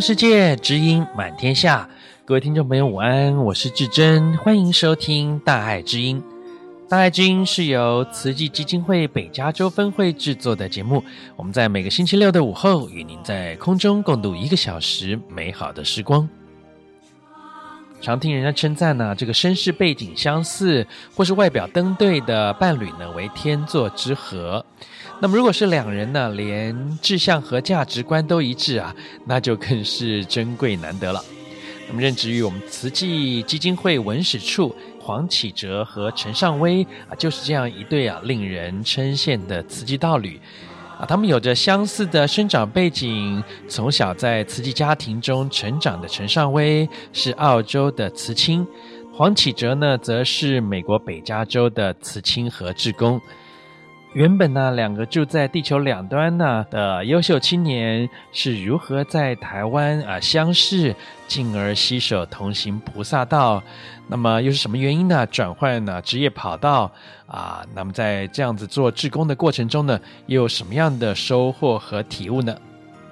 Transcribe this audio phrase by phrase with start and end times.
[0.00, 1.86] 世界，知音满天下。
[2.24, 6.22] 各位听众朋友，午安，我是志珍，欢迎收听大爱知音。
[6.88, 11.04] 大爱知音是由慈济基金会北加州分会制作的节目。
[11.36, 16.26] 我们在每个星期六的午后，与您在空中共度一个小时美好的时光。
[18.00, 24.64] 常听人家称赞呢，这个身世背景相似，或是外表登对的伴侣呢，为天作之合。
[25.22, 28.94] 那么，如果是两人呢，连志向和价值观都一致啊，
[29.26, 31.22] 那就更是珍贵难得了。
[31.88, 34.74] 那么，任职于我们慈济基金会文史处。
[35.02, 40.40] 黄启哲和陈尚威啊，就是这样一对啊，令人称羡的慈济道侣
[40.98, 41.04] 啊。
[41.06, 48.64] 他们有着相似的生长背景，从小在慈济家庭中成长的陈尚威是澳洲的慈青，
[49.12, 53.20] 黄启哲呢，则是美国北加州的慈青和志工。
[54.12, 60.92] 原本呢，两个住在地球两端呢的优秀青年是如何在台湾啊相识，
[61.28, 63.62] 进而携手同行菩萨道？
[64.08, 65.24] 那么又是什么原因呢？
[65.28, 66.90] 转换呢职业跑道
[67.28, 67.64] 啊？
[67.72, 72.56] 那么在这样子做志工的过程中呢，又有什么样的收获和体悟呢？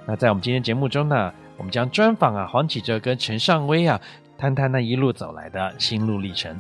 [0.04, 4.00] 那在我们今天节目中呢，我们将专访啊黄启哲跟陈尚威啊，
[4.36, 6.58] 谈谈那一路走来的心路历程。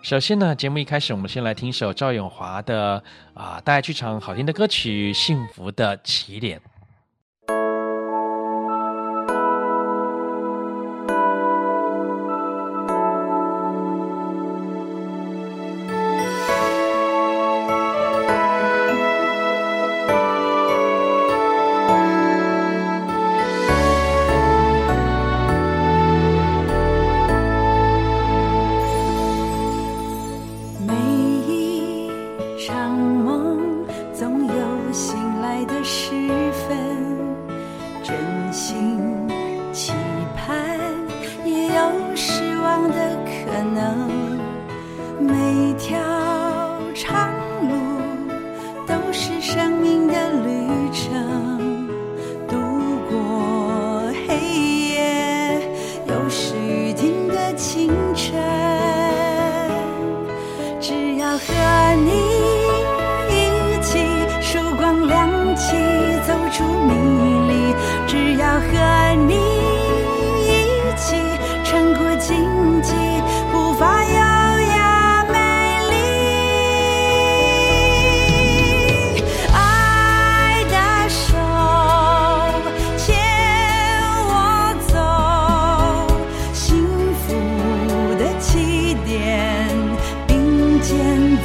[0.00, 3.02] 首先呢，节目一开始，我们先来听首赵咏华的
[3.34, 6.58] 啊大家去唱好听的歌曲《幸福的起点》。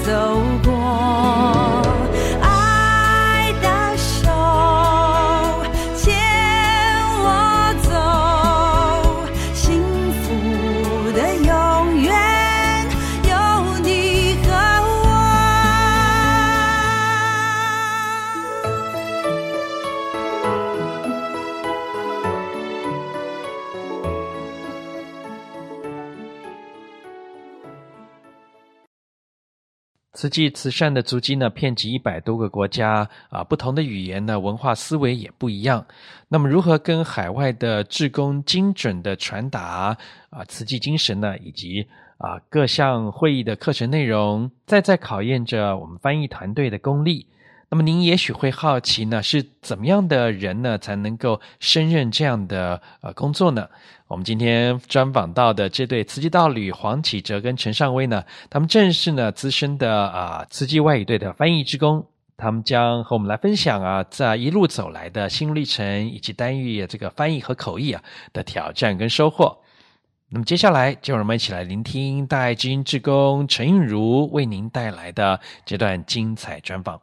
[0.04, 0.12] 走
[0.66, 0.73] 过
[30.24, 35.86] 慈济慈善的足迹呢，遍及一百多个国家啊，不同的语言呢，文化思维也不一样。
[36.30, 39.98] 那么，如何跟海外的志工精准的传达
[40.30, 41.38] 啊慈济精神呢？
[41.40, 41.86] 以及
[42.20, 47.28] 啊各项会议的课程内容，再再考验着我们翻译团队的功力。
[47.70, 53.68] 那么您也许会好奇呢，是怎么样的人呢，才能够胜任这样的呃工作呢？
[54.14, 62.06] 我们今天专访到的这对慈济道侣黄启哲跟陈尚威呢，他们正是呢资深的啊、呃、慈济外语队的翻译职工，
[62.38, 69.58] 他们将和我们来分享啊在一路走来的心路历程，以及参与这个翻译和口译啊的挑战跟收获。
[70.30, 77.02] 那么接下来就让我们一起来聆听大爱知音志工陈韵如为您带来的这段精彩专访。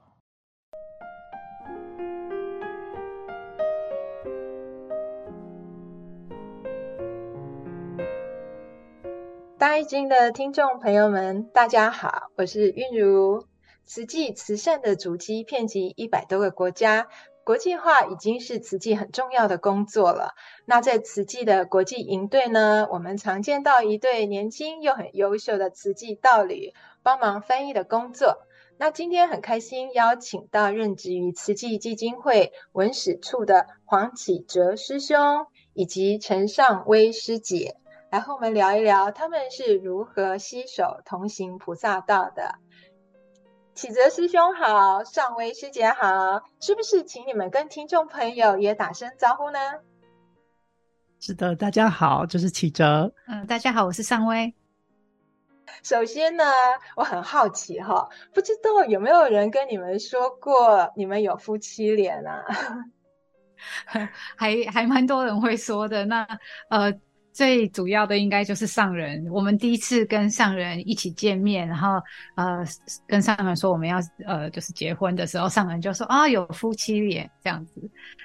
[9.61, 13.45] 大爱知音的听众朋友们，大家好，我是韵如。
[13.85, 17.09] 慈济慈善的足迹遍及一百多个国家，
[17.45, 20.33] 国际化已经是慈济很重要的工作了。
[20.65, 26.73] 那在慈济的国际营队呢，我们常见到一对年轻又很优秀的慈济道侣
[27.03, 28.39] 帮忙翻译的工作。
[28.79, 37.77] 那今天很开心邀请到任职于慈济基金会文史处的黄启哲师兄以及陈尚威师姐
[38.11, 42.57] 来和我们聊一聊他们是如何携手同行菩萨道的。
[43.73, 49.59] 启哲师兄好，尚威师姐好，是不是请你们跟听众朋友也打声招呼呢？
[51.21, 53.15] 是的，大家好，这是启哲。
[53.29, 54.53] 嗯，大家好，我是尚威。
[55.85, 56.45] 首先呢，
[56.97, 62.45] 我很好奇哈，不知道有没有人跟你们说过你们有夫妻脸啊？
[63.87, 66.05] 还还蛮多人会说的。
[66.07, 66.27] 那
[66.71, 66.93] 呃。
[67.33, 72.01] 最主要的应该就是上人，我们第一次跟上人一起见面，然后
[72.35, 72.65] 呃
[73.07, 77.81] 跟上人说我们要呃就是结婚的时候，上人就说啊有夫妻脸这样子，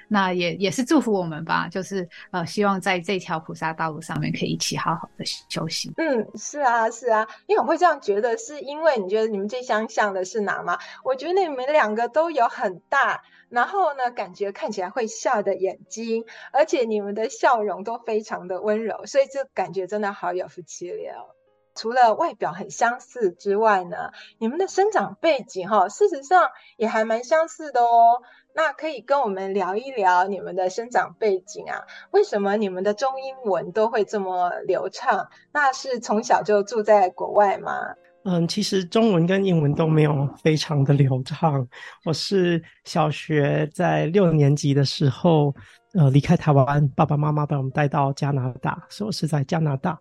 [0.07, 5.93] 那也也是祝福我们吧，就是呃希望在这条菩萨道路上面可以一起好好的修行。
[5.97, 10.77] 嗯，是啊是啊，因为我会这样觉得，是因为你觉得你们最相像的是哪吗？
[11.03, 13.21] 我觉得你们两个都有很大。
[13.55, 21.33] 然后呢，感觉看起来会笑的眼睛，而且你们的笑容都非常的温柔，所以这感觉真的好有夫妻脸哦。
[21.73, 28.23] 除了外表很相似之外呢，你们的生长背景哈、哦，事实上也还蛮相似的哦。
[28.53, 31.85] 那可以跟我们聊一聊你们的生长背景啊？
[32.11, 35.29] 为什么你们的中英文都会这么流畅？
[35.53, 37.95] 那是从小就住在国外吗？
[38.27, 41.65] 嗯，其实中文跟英文都没有非常的流畅。
[42.05, 45.53] 我是小学在六年级的时候，
[45.93, 49.95] 呃，离开台湾，爸爸妈妈把我们带到加拿大，所以我是在加拿大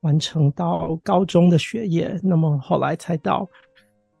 [0.00, 3.48] 完成到高中的学业，那么后来才到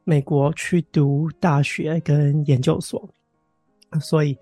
[0.04, 3.06] 美国去读大学跟研究所。
[4.00, 4.34] 所以，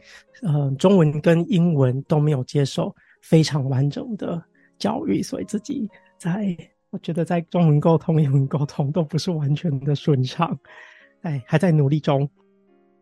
[0.42, 4.40] 呃，中文跟英文都没有接受非常完整的
[4.78, 6.56] 教育，所以自己在。
[6.90, 10.58] 我觉得在中文沟通、英文沟通都不是完全的顺畅，
[11.22, 12.28] 哎，还在努力中。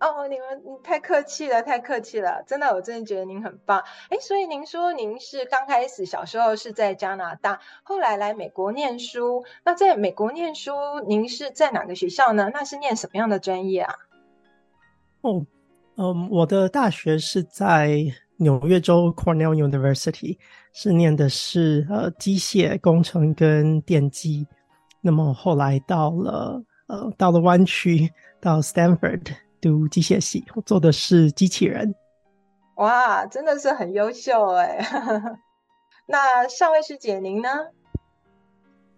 [0.01, 3.83] 哦，你们你太客气了，太客气了，真的，我真的觉得您很棒。
[4.11, 9.45] 哎，所以您说您是刚开始小时候是在加拿大，后来来美国念书。
[9.65, 10.73] 那在美国念书，
[11.07, 12.51] 您是在哪个学校呢？
[12.53, 13.95] 那是念什么样的专业啊？
[15.23, 15.47] 哦，
[15.97, 18.05] 嗯，我的大学是在。
[18.39, 20.39] 纽约州 Cornell University
[20.73, 24.47] 是念的是呃机械工程跟电机，
[25.01, 29.27] 那么后来到了呃到了湾区到 Stanford
[29.61, 31.95] 读机械系，我做的是机器人。
[32.77, 34.79] 哇，真的是很优秀哎！
[36.07, 37.51] 那上位师姐您呢？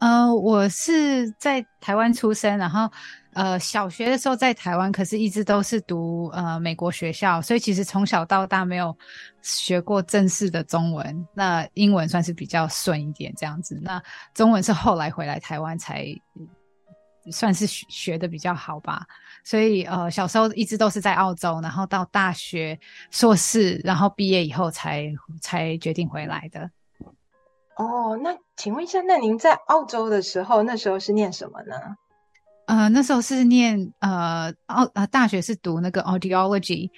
[0.00, 2.90] 呃，我是在台湾出生，然后。
[3.32, 8.94] 呃，小学的时候在台湾，可是一直都是读呃美国学校，所以其实从小到大没有
[9.40, 11.24] 学过正式的中文。
[11.32, 13.78] 那英文算是比较顺一点这样子。
[13.84, 14.02] 那
[14.34, 16.08] 中文是后来回来台湾才
[17.30, 19.06] 算是学学的比较好吧。
[19.44, 22.76] 所以呃，小时候一直都是在澳洲，然后到大学
[23.12, 25.06] 硕士，然后毕业以后才
[25.40, 26.68] 才决定回来的。
[27.80, 31.74] 哦，那请问一下，那您在澳洲的时候，那时候是念什么呢？
[32.66, 36.90] 呃，那时候是念呃澳呃大学是读那个 audiology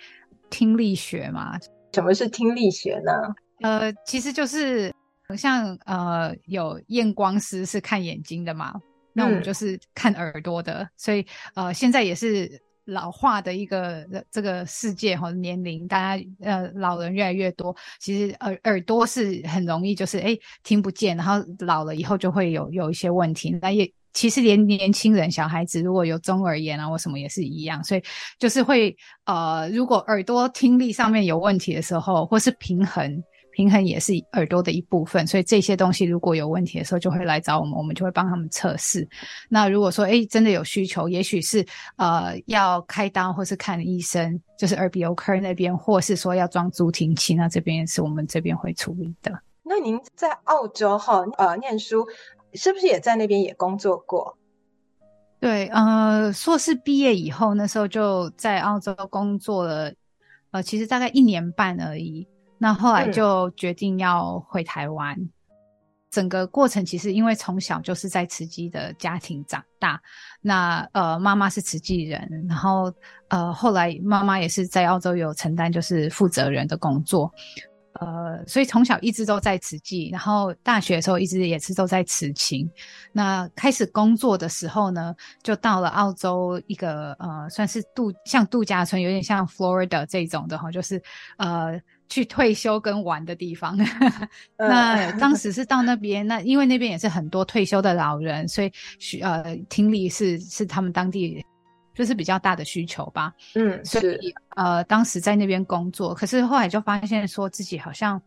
[0.51, 1.57] 听力学嘛？
[1.93, 3.13] 什么是听力学呢？
[3.61, 4.93] 呃，其实就是
[5.39, 8.75] 像呃有验光师是看眼睛的嘛，
[9.13, 11.25] 那我们就是看耳朵的，嗯、所以
[11.55, 23.91] 呃现在也是老化的一个这个世界和年龄，大家呃老人越来越多，其实耳耳朵是很容易就是哎听不见，然后老了以后就会有有一些问题，那也。
[24.15, 28.03] 其实连年轻人、小孩子如果有中耳炎啊或什么也是一样，所以
[28.39, 39.09] 就是会呃，如果耳朵听力上面有问题的时候，或是平衡，平衡也是耳朵的一部分，所以这些东西如果有问题的时候，就会来找我们，我们就会帮他们测试。
[39.49, 41.65] 那如果说诶真的有需求，也许是
[41.97, 49.33] 呃要开刀或是看医生，就是耳鼻喉科那边，或是说要装助听器，那这边也是我们这边会处理的。
[49.63, 52.07] 那您在澳洲哈呃念书。
[52.55, 54.37] 是不是也在那边也工作过？
[55.41, 59.91] 对，呃，硕士毕业以后，那时候就在澳洲工作了，
[60.51, 62.29] 呃，其实大概一年半而已。
[62.63, 65.19] 那后来就决定要回台湾。
[65.19, 65.29] 嗯、
[66.13, 70.01] 整个过程其实因为从小就是在慈济的家庭长大，
[70.41, 72.93] 那呃，妈妈是慈济人，然后
[73.27, 77.29] 呃，后来妈妈也是在澳洲有承担就是负责人的工作。
[78.01, 82.69] 呃，所以从小一直都在慈济，然后大学的时候一直也是都在慈勤。
[83.13, 91.01] 那开始工作的时候呢，就到了澳洲一个呃，算是度像度假村，有点像 Florida 这种的哈，就是
[91.37, 91.79] 呃
[92.13, 93.75] 去退休跟玩的地方。
[94.59, 101.43] 那当时是到那边，那因为那边也是很多退休的老人，所以需呃听力是是他们当地
[101.95, 103.33] 就是比较大的需求吧。
[103.55, 108.21] 嗯，所以呃，当时在那边工作，可是后来就发现说自己好像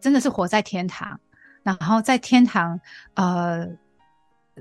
[0.00, 1.20] 真的是活在天堂，
[1.62, 2.80] 然后在天堂
[3.16, 3.68] 呃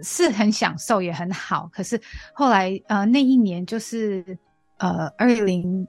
[0.03, 1.97] 是很享受也很好，可是
[2.33, 4.37] 后来呃那一年就是
[4.79, 5.87] 呃二零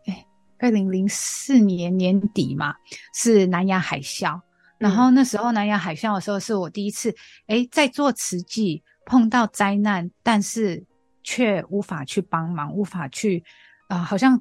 [0.58, 2.74] 二零零四年年底嘛，
[3.14, 4.40] 是南亚海啸。
[4.78, 7.14] 然后那时候南亚海啸的时候，是我第一次
[7.46, 10.84] 诶在做慈济碰到灾难，但是
[11.22, 13.42] 却无法去帮忙，无法去
[13.88, 14.38] 啊、呃，好像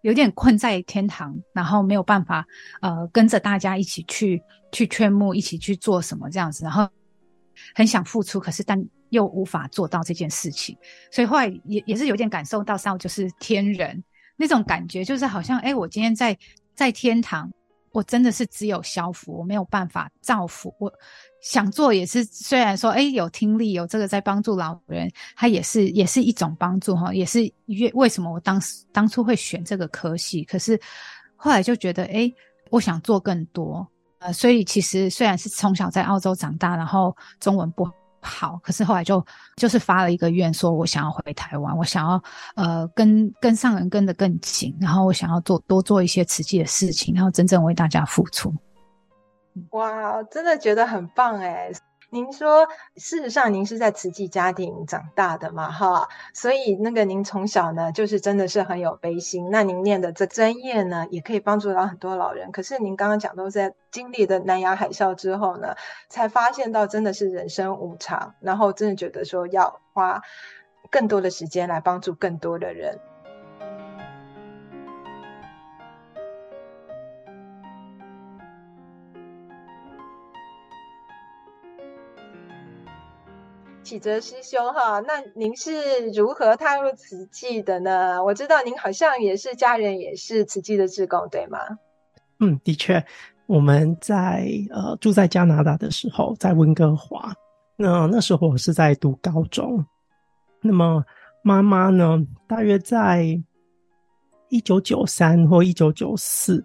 [0.00, 2.46] 有点困在天堂，然后没有办法
[2.80, 6.88] 呃跟着大家一起去去劝募，一起去做什么这样子，然后
[7.74, 10.74] 很想付出，可是但又无法做到这件事情，
[11.12, 14.02] 所以后来也也是有点感受到上就是天人
[14.36, 16.36] 那种感觉，就是好像哎我今天在
[16.74, 17.50] 在天堂。
[17.92, 20.74] 我真的是只有消福，我没有办法造福。
[20.80, 20.92] 我
[21.40, 30.76] 想做也是，虽然说，哎，有听力，有这个在帮助老人，他也是也是一种帮助哈，也是越为什么我当时当初会选这个科系，可是
[31.36, 32.28] 后来就觉得，哎，
[32.70, 33.86] 我想做更多，
[34.18, 37.88] 呃，所以其实虽然是从小在澳洲长大，然后中文不
[38.24, 39.24] 好，可是后来就
[39.56, 42.22] 就是发了一个愿，说我想要回台湾，我想要
[42.56, 48.52] 呃跟跟上人跟得更紧，然后我想要做多做一些实际的事情，然后真正为大家付出。
[49.70, 51.70] 哇，真的觉得很棒哎！
[52.14, 55.68] 您说，事实上您是在慈济家庭长大的嘛？
[55.72, 59.50] 哈，所以那个您从小呢，就是真的是很有悲心。
[59.50, 62.52] 那您念的这专业呢，也可以帮助到很多老人。
[62.52, 65.74] 可是您刚刚讲都在经历的南亚海啸之后呢，
[66.08, 70.22] 才发现到真的是人生无常，然后真的觉得说要花
[70.92, 73.00] 更多的时间来帮助更多的人。
[83.84, 88.24] 启泽师兄哈，那您是如何踏入慈济的呢？
[88.24, 91.58] 我知道您好像也是家人也是慈济的志工，对吗？
[92.40, 93.04] 嗯，的确，
[93.44, 97.30] 我们在呃住在加拿大的时候，在温哥华，
[97.76, 99.84] 那那时候我是在读高中。
[100.62, 101.04] 那么
[101.42, 103.38] 妈妈呢，大约在
[104.48, 106.64] 一九九三或一九九四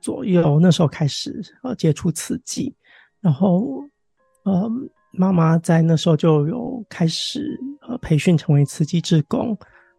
[0.00, 2.72] 左右，那时候开始呃接触慈济，
[3.20, 3.82] 然后
[4.44, 4.88] 嗯。
[5.12, 9.56] 妈妈在那时候就有开始呃培训成为慈济志工，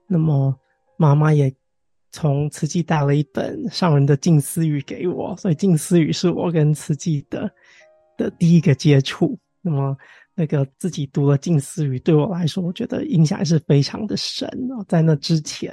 [0.07, 0.55] 那么
[0.97, 1.53] 妈妈也
[2.11, 7.49] 从慈济带了一本上人的静思语给我，所以静思语是我跟慈济的
[8.17, 9.37] 的第一个接触。
[9.61, 9.95] 那么
[10.33, 14.49] 那个自己读了静思语，对我来说，我觉得影响还是非常的深。
[14.87, 15.71] 在那之前，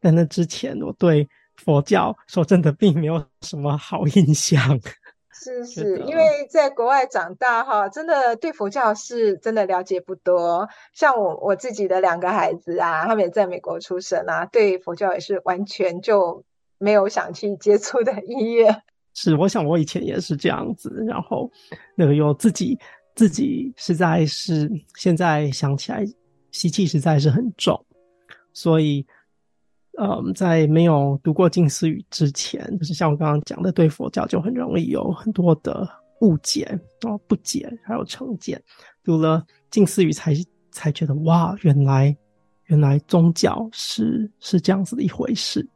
[0.00, 4.78] 在那之前，我对佛教说真的并没有什么好印象。
[5.34, 10.68] 是是，因为在国外长大哈，真的对佛教是真的了解不多。
[10.92, 16.44] 像我我自己的两个孩子啊，他们也在美国出生啊，对佛教也是完全就
[16.78, 18.82] 没有想去接触的意愿。
[19.14, 21.50] 是，我想我以前也是这样子，然后
[21.94, 22.78] 那个有自己
[23.14, 26.04] 自己实在是现在想起来
[26.50, 27.84] 习气实在是很重，
[28.52, 29.06] 所以。
[29.98, 35.86] 嗯，在没有读过静思语之前，就是像我刚刚讲的，对佛教就很容易有很多的
[36.22, 36.66] 误解、
[37.02, 38.60] 哦不解，还有成见。
[39.04, 40.32] 读了静思语才
[40.70, 42.16] 才觉得哇，原来
[42.66, 45.68] 原来宗教是是这样子的一回事。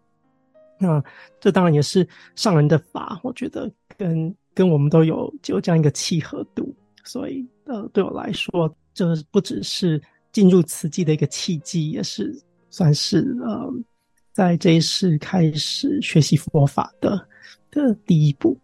[0.79, 1.03] 那
[1.39, 6.75] 这当然也是上人的法，我觉得跟跟我们都有就这样一个契合度。
[7.05, 12.35] 所以呃，对我来说，这不只是进入慈济的一个契机，也是
[12.71, 13.71] 算是呃。
[14.37, 17.26] 在这一世开始学习佛法的
[17.71, 18.55] 的第一步。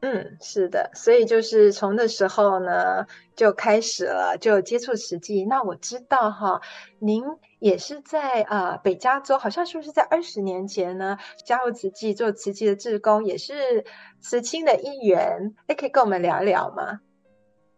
[0.00, 3.06] 嗯，是的，所以就是从那时候呢
[3.36, 5.44] 就开始了，就接触慈济。
[5.44, 6.60] 那我知道哈，
[6.98, 7.22] 您
[7.60, 13.84] 也是在啊、呃、北加州，好像是不是在二十年前呢加入慈济做慈济的志工，也是
[14.18, 15.54] 慈青的一员。
[15.68, 16.98] 哎，可以跟我们聊一聊吗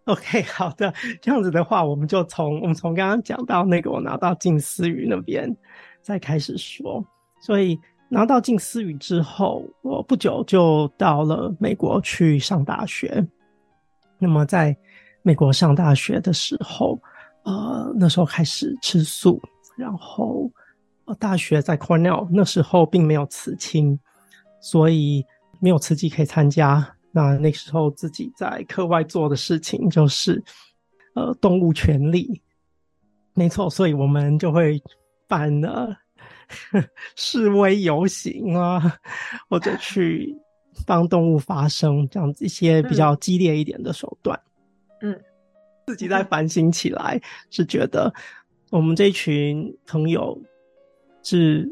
[0.07, 5.55] ？OK， 好的，这样子的话，我们就从我们从刚刚讲到那个我拿到静思语那边。
[6.03, 7.05] 再开始说，
[7.41, 7.79] 所以
[8.09, 13.27] 拿到静思语之后，我不久就到了美国去上大学。
[14.19, 14.77] 那么在
[15.23, 17.01] 美国上大学的时候，
[17.45, 19.41] 呃，那时候开始吃素，
[19.77, 20.51] 然后，
[21.19, 23.99] 大学在 Cornell，那时候并没有慈青，
[24.61, 25.25] 所以
[25.61, 26.97] 没有慈济可以参加。
[27.13, 30.43] 那那时候自己在课外做的事情就是，
[31.15, 32.43] 呃，动物权利，
[33.35, 34.83] 没错，所以我们就会。
[35.31, 35.97] 办了
[37.15, 38.99] 示威游行啊，
[39.49, 40.37] 或者去
[40.85, 44.39] 帮动物发声，这样子一些比较激烈一点的手段。
[45.01, 45.17] 嗯，
[45.87, 47.21] 自己在反省起来，
[47.51, 48.13] 是觉得
[48.71, 50.37] 我们这群朋友
[51.23, 51.71] 是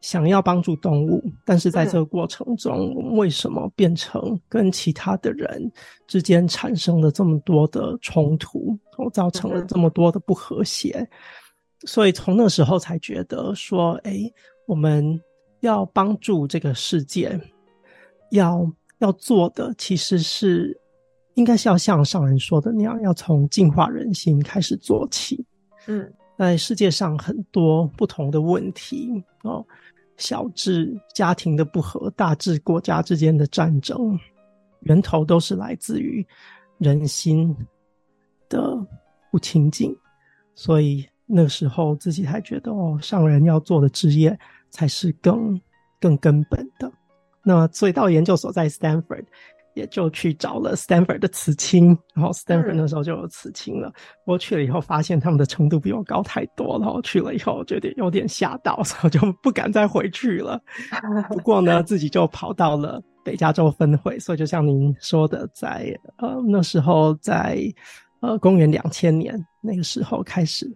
[0.00, 5.70] 想要帮助动物，但是在这个过程中，我们为什么变成跟其他的人
[6.06, 8.78] 之间产生了这么多的冲突，
[9.12, 11.08] 造成了这么多的不和谐？
[11.84, 14.30] 所以从那时候才觉得说，哎，
[14.66, 15.20] 我们
[15.60, 17.36] 要帮助这个世界，
[18.30, 20.80] 要要做的其实是，
[21.34, 25.44] 应该是要像上人说的那样，要从净化人心开始做起。
[25.86, 29.66] 嗯，在世界上很多不同的问题哦，
[30.16, 34.16] 小至家庭的不和，大至国家之间的战争，
[34.82, 36.24] 源头都是来自于
[36.78, 37.52] 人心
[38.48, 38.78] 的
[39.32, 39.96] 不清净，
[40.54, 41.04] 所以。
[41.34, 45.58] 那时候自己还觉得哦，上人要做的职业才是更
[45.98, 46.92] 更根本的。
[47.42, 49.24] 那所以到研究所在 Stanford，
[49.74, 53.90] 也就去找了 Stanford 的慈青，然后 Stanford 那时候就有慈青了。
[54.26, 60.60] 我去了以后，发现他们的程度比我高太多，然后去了以后觉得有点吓到，所以我就不敢再回去了。
[61.30, 67.58] 不过呢，自己就跑到了北加州分会，所以就像您说的在，在呃那时候在
[68.20, 70.70] 呃公元两千年那个时候开始。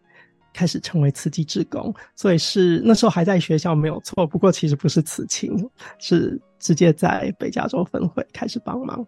[0.57, 4.27] 开始成为慈济志工，所以是那时候还在学校没有错。
[4.27, 9.07] 不过其实不是慈青，是直接在北加州分会开始帮忙。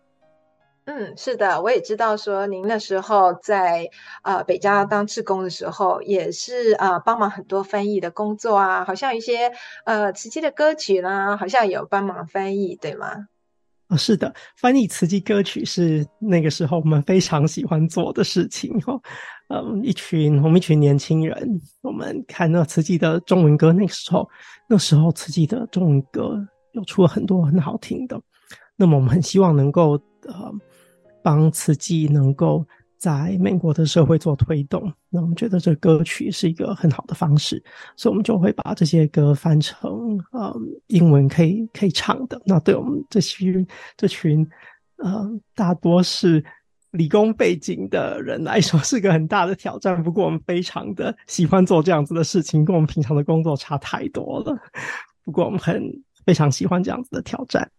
[0.84, 3.88] 嗯，是的，我也知道说您那时候在
[4.22, 9.52] 呃北加当志工的时候，也是呃帮忙很多翻译的工作啊，好像一些
[9.84, 13.26] 呃慈济的歌曲啦，好像有帮忙翻译，对吗？
[13.88, 19.00] 哦，是的，翻译慈济歌曲是那个时候我们非常喜欢做的事情哦。
[19.48, 24.28] 嗯，一群我们一群年轻人，我们看那慈济的中文歌，那个时候，
[24.68, 26.38] 那时候慈济的中文歌
[26.72, 28.20] 有出了很多很好听的。
[28.76, 29.92] 那么我们很希望能够
[30.26, 30.52] 呃
[31.22, 32.62] 帮慈济能够
[32.98, 34.92] 在美国的社会做推动。
[35.08, 37.62] 那我们觉得这歌曲是一个很好的方式，
[37.96, 40.54] 所以我们就会把这些歌翻成呃
[40.88, 42.38] 英文可以可以唱的。
[42.44, 44.46] 那对我们这群这群
[44.98, 46.44] 呃大多是。
[46.92, 54.56] 理工背景的人来说是个很大的挑战，不过我们非常的喜欢做这样子的事情，跟我们平常的工作差太多了。
[55.24, 55.82] 不过我们很
[56.24, 57.70] 非常喜欢这样子的挑战。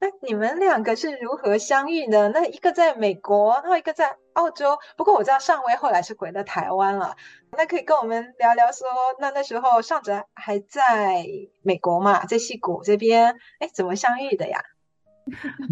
[0.00, 2.28] 那你们两个是如何相遇的？
[2.30, 4.76] 那一个在美国，然后一个在澳洲。
[4.96, 7.14] 不过我知道尚威后来是回到台湾了。
[7.56, 8.88] 那可以跟我们聊聊说，
[9.20, 11.24] 那那时候尚哲还在
[11.62, 14.60] 美国嘛，在矽谷这边，哎，怎么相遇的呀？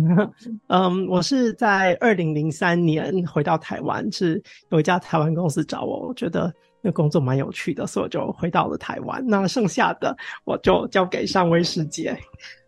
[0.69, 9.25] 嗯，我是在二零零三年回到台湾，是有一家台湾公司找我，我觉得那工作蛮有趣的，所以我就回到了台湾。
[9.27, 12.17] 那剩下的我就交给上尉师姐。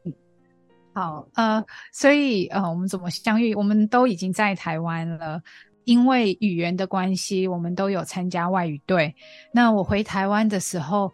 [0.94, 3.54] 好，呃，所以呃，我们怎么相遇？
[3.54, 5.40] 我们都已经在台湾了，
[5.84, 9.14] 因为语言的关系，我们都有参加外语队。
[9.54, 11.10] 那我回台湾的时候，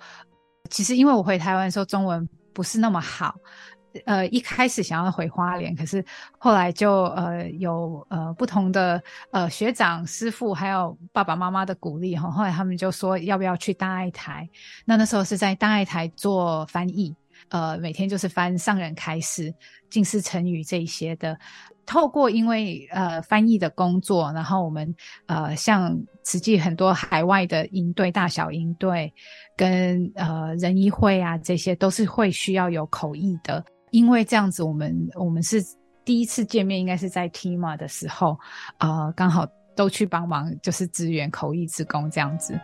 [0.68, 3.37] 其实因为我回台湾的时候中文不是那么好。
[4.05, 6.05] 呃，一开始想要回花莲，可是
[6.37, 14.48] 后来就呃有呃不同的呃学长师傅，还有爸爸妈妈的鼓励哈，后来他们就说要不要去大爱台？
[14.85, 17.14] 那那时候是在大爱台做翻译，
[17.48, 19.53] 呃，每天就是翻上人开示、
[19.90, 21.38] 近思成语这一些的。
[21.87, 29.11] 透过因为呃翻译的工作，然后我们呃像实际很多海外的营队、大小营队，
[29.57, 33.64] 跟呃人医会啊，这些都是会需要有口译的。
[33.90, 35.62] 因为这样子，我们我们是
[36.05, 38.38] 第一次见面，应该是在 TIMA 的时候，
[38.79, 39.46] 呃，刚好
[39.77, 42.59] 都去帮忙，就是支援口译职工这样子。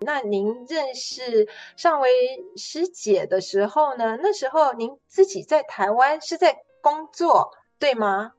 [0.00, 2.08] 那您认识上尉
[2.56, 4.16] 师姐的时候呢？
[4.22, 8.30] 那时候您自己在台湾是在工作，对吗？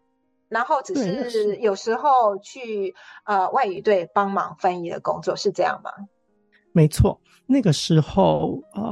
[0.49, 0.95] 然后只
[1.29, 5.91] 是有时候去呃外语队帮忙翻译的工作，是这样吗？
[6.71, 8.83] 没错，那个时候，嗯、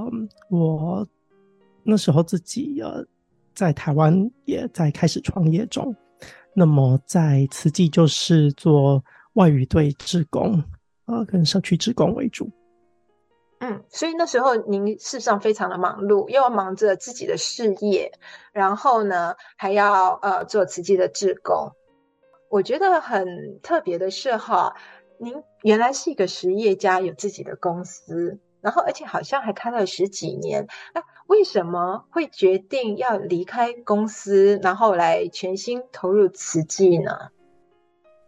[0.49, 1.07] 呃，我
[1.83, 3.05] 那时候自己呃
[3.53, 5.95] 在台湾也在开始创业中，
[6.53, 10.63] 那么在慈济就是做外语队职工，
[11.05, 12.49] 呃，跟社区职工为主。
[13.59, 18.11] 嗯，所以那时候您事实上非常的忙碌，又要忙着自己的事业，
[18.51, 21.71] 然后呢还要呃做慈济的志工。
[22.49, 24.75] 我觉得很特别的是哈，
[25.19, 30.67] 您原来是一个实业家，有自己的公司，然后而且好像还开了十几年。
[30.93, 37.11] 那为什么会决定要离开公司，然后来全心投入慈济呢？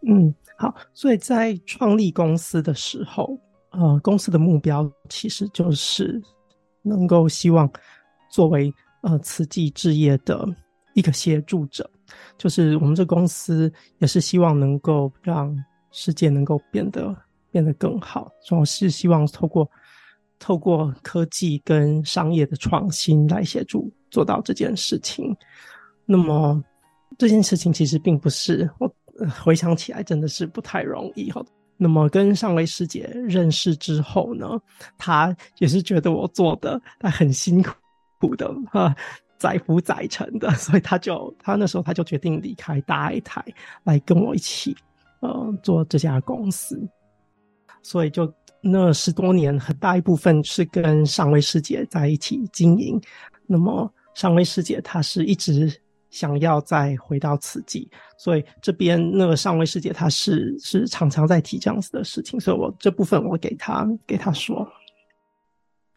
[0.06, 3.38] 嗯，好，所以在创立公司的时候。
[3.78, 6.20] 呃，公司的目标其实就是
[6.82, 7.70] 能够希望
[8.28, 10.44] 作为呃慈济置业的
[10.94, 11.88] 一个协助者，
[12.36, 15.56] 就是我们这公司也是希望能够让
[15.92, 17.14] 世界能够变得
[17.52, 19.70] 变得更好，主要是希望透过
[20.40, 25.36] 透过科技跟商业的创新来协助做到这件事情。
[26.04, 26.60] 那么
[27.16, 28.92] 这件事情其实并不是我
[29.40, 31.40] 回想起来真的是不太容易哈。
[31.80, 34.60] 那么跟上尉师姐认识之后呢，
[34.98, 37.64] 她也是觉得我做的她很辛
[38.18, 38.92] 苦的哈，
[39.38, 43.44] 载浮载沉的，所以她就她那时候她就决定离开大爱台，
[43.84, 44.76] 来跟我一起
[45.20, 46.76] 呃做这家公司。
[47.80, 53.00] 所以就那十多年，很大一部分是跟上尉师姐在一起经营。
[53.46, 55.72] 那么上尉师姐她是一直。
[56.10, 64.66] 想要再回到慈济，所以这边那个上位师姐她是是常常在提这样子的事情，所以我这部分我给他给他说，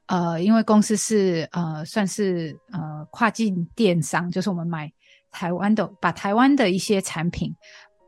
[0.07, 4.91] 呃，因为公司是呃算是呃跨境电商，就是我们买
[5.31, 7.55] 台湾的，把台湾的一些产品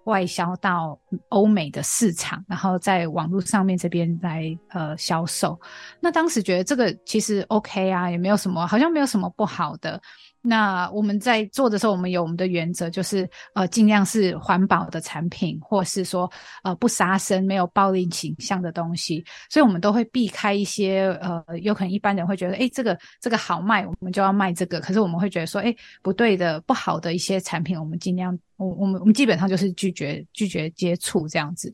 [0.04, 5.58] 外销到欧美的市场，然后在网络上面这边来呃销售。
[6.02, 10.02] 那当时觉得这个其实 OK 啊，也没有什么，好像没有什么不好的。
[10.46, 16.30] 那我们在做的时候，我们有我们的原则，就是呃，尽量是环保的产品，或是说
[16.64, 24.82] 呃不杀生、没有暴力倾向的东西，所以我们都会避开一些呃，有可能一般人会觉得，诶，这个这个好卖，我们就要卖这个。
[24.82, 31.74] 可是我们会觉得说，诶，不对的、不好的一些产品，我们尽量，我我们我们基本上就是拒绝拒绝接触这样子。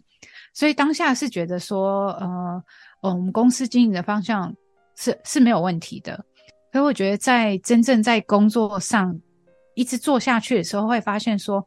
[0.53, 2.63] 所以当下是觉得说，呃，
[3.01, 4.53] 我们公司经营的方向
[4.95, 6.23] 是是没有问题的。
[6.71, 9.19] 所以我觉得，在真正在工作上
[9.75, 11.65] 一直做下去的时候，会发现说，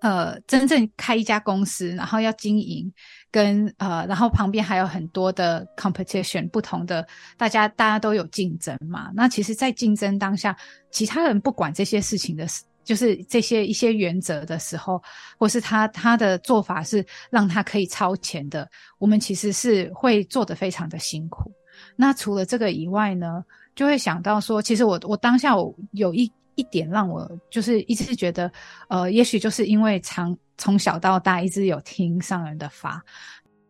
[0.00, 2.92] 呃，真正开一家公司，然后要经营，
[3.30, 9.10] 跟呃，然后旁边还有很多的 competition，不同的大家，大家都有竞争嘛。
[9.14, 10.56] 那其实，在竞争当下，
[10.90, 12.46] 其他人不管这些事情的，
[12.82, 15.00] 就是这些一些原则的时候，
[15.38, 21.52] 或是他他的做法是让他可以超前的，我们其实是会做得非常的辛苦。
[21.94, 28.52] 那除了这个以外呢，就会想到说，其实我我当下我有一一点让我就是一直觉得，
[28.88, 33.02] 呃，也许就是因为从从小到大一直有听上人的法，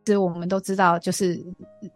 [0.05, 1.41] 其实我们都知道，就是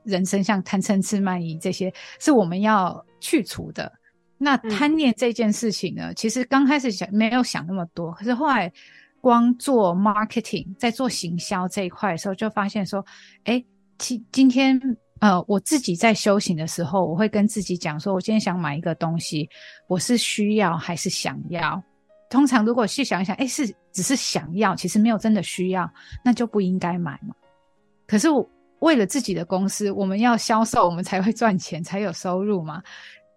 [0.05, 3.93] 人生像贪嗔痴慢疑这些是我们要去除的。
[4.39, 8.73] 那贪念这件事情呢，嗯、其实刚开始想没有想那么多，可是后来
[9.21, 13.05] 光做 marketing，在做行销这一块的时候，就发现说，
[13.43, 13.65] 哎，
[13.99, 14.81] 今今天。
[15.19, 19.49] 呃，我自己在修行的时候，我会跟自己讲说，我今天想买一个东西，
[19.87, 21.83] 我是需要还是想要？
[22.29, 25.91] 通常如果细想一想，诶，是只是想要，其实没有真的需要，
[26.23, 27.35] 那就不应该买嘛。
[28.07, 28.47] 可是我
[28.81, 32.83] 为了自己的公司，我们要销售，我们才会赚钱，才有收入嘛。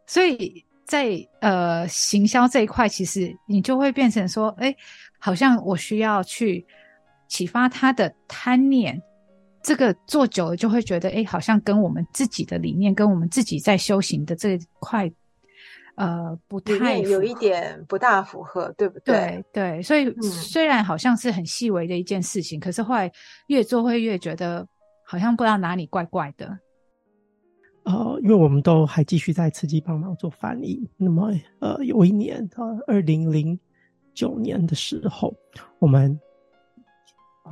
[0.05, 4.75] 所以在呃行销这一块，其实你就会变成说，诶，
[5.17, 6.65] 好像我需要去
[7.29, 9.01] 启发他的贪念。
[9.61, 15.11] 这个做久了就会觉得，哎，好像跟我们自己的理念，跟我们自己在修行的这一块，
[15.95, 19.43] 呃，不太有一点不大符合，对不对？
[19.51, 23.11] 对对，所以虽然好像是很细微的一件事情，嗯、可是后来
[23.47, 24.65] 越做会越觉得
[25.05, 26.57] 好像不知道哪里怪怪的。
[27.83, 33.59] 呃，因为我们都还继续在慈济帮忙做翻译，那么呃，有一年呃，二零零
[34.13, 35.35] 九年的时候，
[35.79, 36.17] 我们。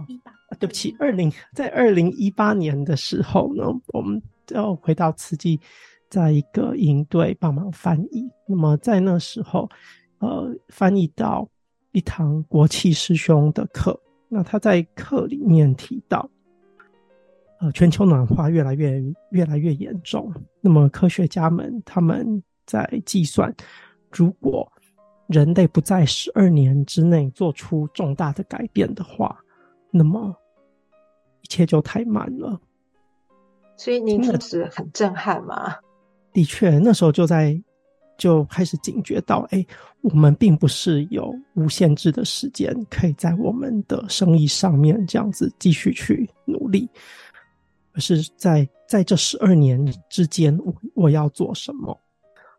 [0.08, 5.60] 一八啊，对不起，二零在二零一八年的时候呢，我们要回到慈济，
[6.10, 8.30] 在一个营队帮忙翻译。
[8.48, 9.70] 那么在那时候，
[10.20, 11.48] 呃，翻译到
[11.92, 16.30] 一堂国器师兄的课，那他在课里面提到，
[17.60, 20.34] 呃，全球暖化越来越越来越严重。
[20.62, 23.54] 那么科学家们他们在计算，
[24.12, 24.72] 如果
[25.28, 29.38] 人类不在十二年之内做出重大的改变的话，
[29.98, 30.36] 那么
[31.42, 32.60] 一切就太慢了，
[33.76, 35.76] 所以您当时很震撼吗？
[36.32, 37.60] 的确，那时候就在
[38.18, 39.66] 就开始警觉到，哎，
[40.02, 46.88] 我们并不是有无限制的时间，可以在我们的生意上面这样子继续去努力，
[47.94, 51.98] 而是在在这十二年之间，我我要做什么？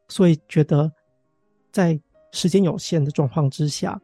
[0.09, 0.91] 所以觉得
[1.71, 1.99] 在
[2.33, 4.01] 时间有限的状况之下。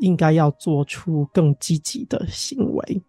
[0.00, 3.02] 应该要做出更积极的行为，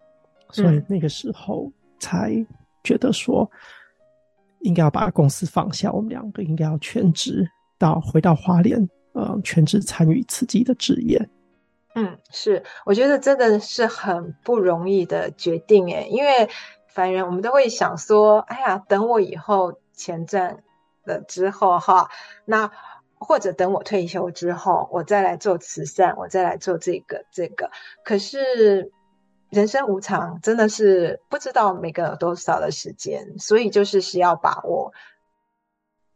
[0.51, 2.45] 所以那个时候才
[2.83, 3.49] 觉得说，
[4.59, 11.29] 应该要把公司放下，我们两个应该要全职到回到花莲，呃，全职参与自己的职业。
[11.95, 16.49] 嗯，是，我觉得真的是很不容易的决定诶，因为
[16.87, 20.61] 凡人我们都会想说，哎呀，等我以后钱赚
[21.05, 22.09] 了之后哈，
[22.43, 22.69] 那。
[23.23, 27.69] 或者等我退休之后，我再来做慈善，我再来做这个这个。
[28.03, 28.91] 可是
[29.51, 34.91] 人生无常，真的是不知道每个有多少的时间，所以就是需要把握。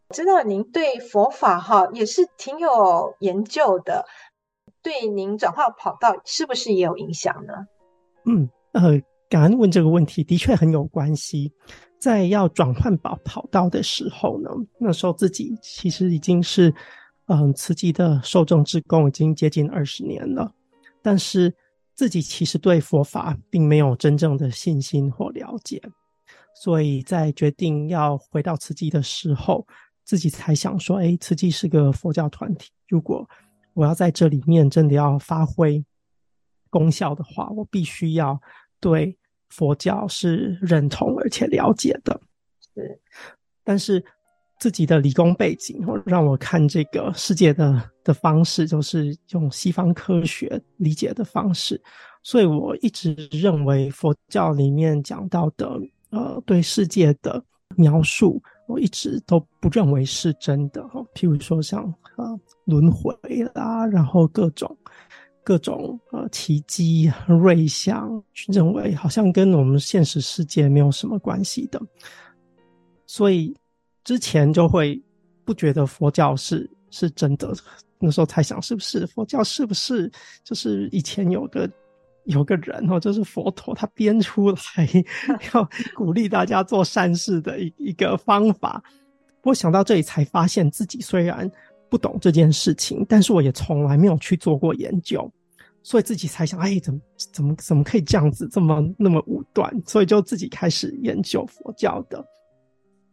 [0.09, 4.05] 知道您对佛法哈也是挺有研究的，
[4.81, 7.67] 对您转化跑道是不是也有影响呢？
[8.25, 11.53] 嗯，呃，感恩问这个问题，的确很有关系。
[11.99, 16.71] 在要转换跑跑道的时候呢，那时候自己其实已经是，
[17.25, 20.53] 嗯，慈济的受众之工已经接近二十年了，
[21.01, 21.51] 但是
[21.95, 25.81] 自己其实对佛法并没有真正的信心或了解，
[26.62, 29.65] 所以在决定要回到慈济的时候，
[30.03, 33.27] 自己才想说，哎，慈济是个佛教团体，如果
[33.73, 35.84] 我要在这里面真的要发挥
[36.69, 38.39] 功效的话，我必须要
[38.79, 39.17] 对。
[39.55, 42.19] 佛教是认同而且了解的，
[42.73, 42.99] 是，
[43.63, 44.03] 但是
[44.59, 51.81] 自己的理工背景让我看这个世界的的方式，就是用西方科学理解的方式，
[52.21, 57.41] 所以我一直认为佛教里面讲到的呃对世界的
[57.77, 61.83] 描述，我一直都不认为是真的哈，譬如说像
[62.17, 63.13] 呃轮回
[63.53, 64.77] 啦，然后各种。
[65.45, 68.12] 各种呃奇迹瑞相，
[68.47, 71.79] 认为好像跟我们现实世界没有什么关系的，
[73.05, 73.55] 所以
[74.03, 74.99] 之前就会
[75.45, 77.53] 不觉得佛教是是真的。
[77.99, 80.12] 那时候才想，是不是佛教是不是
[80.43, 81.69] 就是以前有个
[82.23, 84.89] 有个人哦，就是佛陀他编出来
[85.53, 88.84] 要鼓励大家做善事的一一个方法。
[89.43, 91.49] 我想到这里才发现自己虽然。
[91.89, 95.31] 不懂这件事情，但是我也从来没有去做过研究，
[95.83, 99.71] 所以自己才想，哎，怎么怎么怎么可以这样子，这么那么武断？
[99.85, 102.25] 所以就自己开始研究佛教的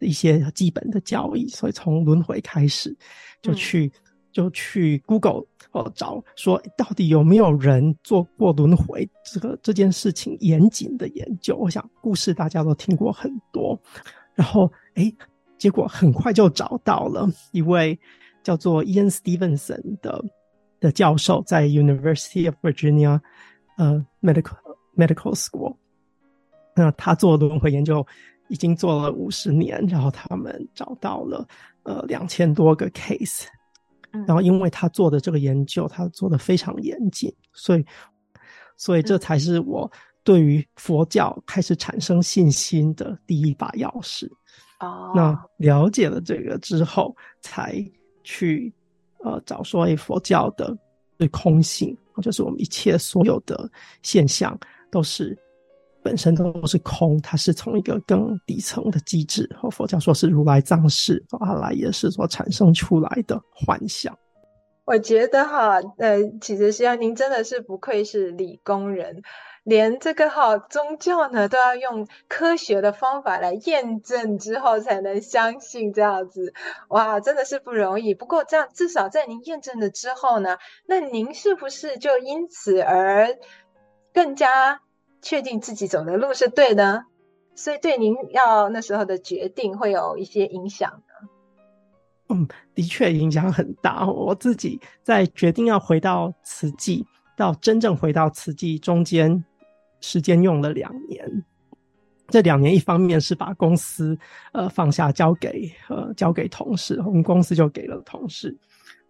[0.00, 1.46] 一些基本的教义。
[1.48, 2.96] 所以从轮回开始，
[3.42, 3.92] 就去、嗯、
[4.32, 11.56] 就去 Google 哦找，说到底有没有人做过轮回这个这件事情严谨的研究？
[11.56, 13.78] 我想故事大家都听过很多，
[14.34, 15.12] 然后哎，
[15.58, 17.96] 结果很快就找到了一位。
[18.42, 20.24] 叫做 Ian Stevenson 的
[20.80, 23.20] 的教授，在 University of Virginia
[23.76, 24.56] 呃 Medical
[24.96, 25.76] Medical School，
[26.74, 28.04] 那他做轮回研究
[28.48, 31.46] 已经做了五十年，然后他们找到了
[31.84, 33.44] 呃两千多个 case，
[34.26, 37.86] 然后因为他做的这个研究，他做的非常严谨，所以
[38.76, 39.90] 所以这才是我
[40.24, 44.28] 对于佛教开始产生信心的第一把钥匙。
[44.80, 47.72] 哦，那了解了这个之后，才。
[48.24, 48.72] 去
[49.24, 50.76] 呃找说，诶，佛教的
[51.16, 53.70] 对空性，就是我们一切所有的
[54.02, 54.58] 现象
[54.90, 55.36] 都是
[56.02, 64.16] 本身都是空，它是从一个更底层的机制，和佛教说是如来藏识，阿赖耶识所产生出来的幻想。
[64.84, 69.22] 我觉得哈，呃，其实希望您真的是不愧是理工人。
[69.64, 76.52] 连这个哈宗教呢，都要用科学的方法来验证之后才能相信这样子，
[76.88, 78.14] 哇，真的是不容易。
[78.14, 83.36] 不过这样至少在您验证了之后呢，那您是不是就因此而
[84.12, 84.80] 更加
[85.20, 87.04] 确定自己走的路是对的？
[87.54, 91.28] 所以对您要那时候的决定会有一些影响呢？
[92.30, 94.06] 嗯，的确影响很大。
[94.06, 99.44] 我自己在决定要回到慈济，到真正回到慈济中间。
[100.02, 101.24] 时间用了两年，
[102.28, 104.18] 这两年一方面是把公司
[104.52, 108.54] 呃放下交给呃交给同事，我们公司就给了同事。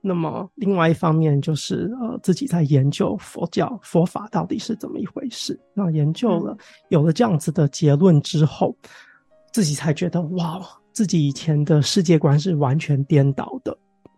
[0.01, 5.59] 那么另外一方面就是呃自己在研究佛教佛法到底是怎么一回事。
[5.75, 6.57] 那研究了
[6.91, 8.77] 有了这样子的结论之后，
[9.53, 10.61] 自己才觉得哇，
[10.93, 13.77] 自己以前的世界观是完全颠倒的。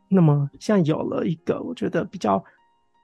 [0.08, 2.42] 那么现在有了一个我觉得比较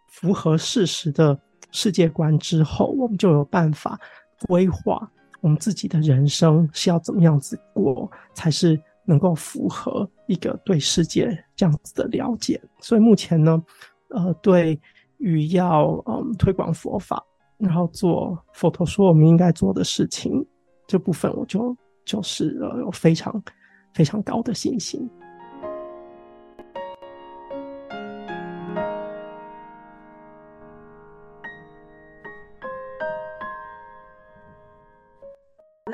[0.09, 1.39] 符合事实的。
[1.73, 3.99] 世界观之后，我们就有办法
[4.47, 12.61] 规划我们自己的人生是要怎么样子过，才是能够符合一个对世界这样子的了解。
[12.81, 13.63] 所以目前呢，
[14.09, 14.79] 呃，对
[15.19, 17.23] 于要嗯推广佛法，
[17.59, 20.45] 然后做佛陀说我们应该做的事情
[20.87, 23.43] 这部分，我就就是呃有非常
[23.95, 25.09] 非常高的信心。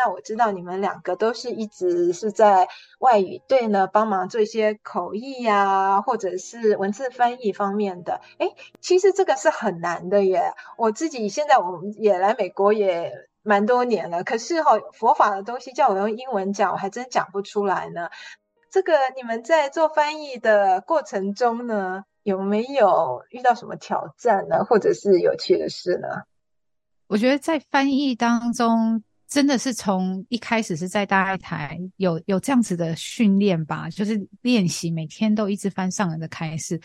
[0.06, 2.68] 那我知道你们两个都是一直是在
[3.00, 8.20] 外语队呢，帮忙做一些口译呀、或者是文字翻译方面的。
[8.38, 10.54] 诶，其实这个是很难的耶。
[10.78, 13.10] 我自己现在我们也来美国也
[13.42, 18.08] 蛮多年了，可是哈、哦，佛法的东西叫我用英文讲，我还真讲不出来呢。
[18.70, 26.22] 这个你们在做翻译的过程中呢，有没有遇到什么挑战呢，或者是有趣的事呢？
[27.08, 36.80] 我觉得在翻译当中，真的是从一开始是在大爱台有有这样子的训练吧，就是练习每天都一直翻上人的开始，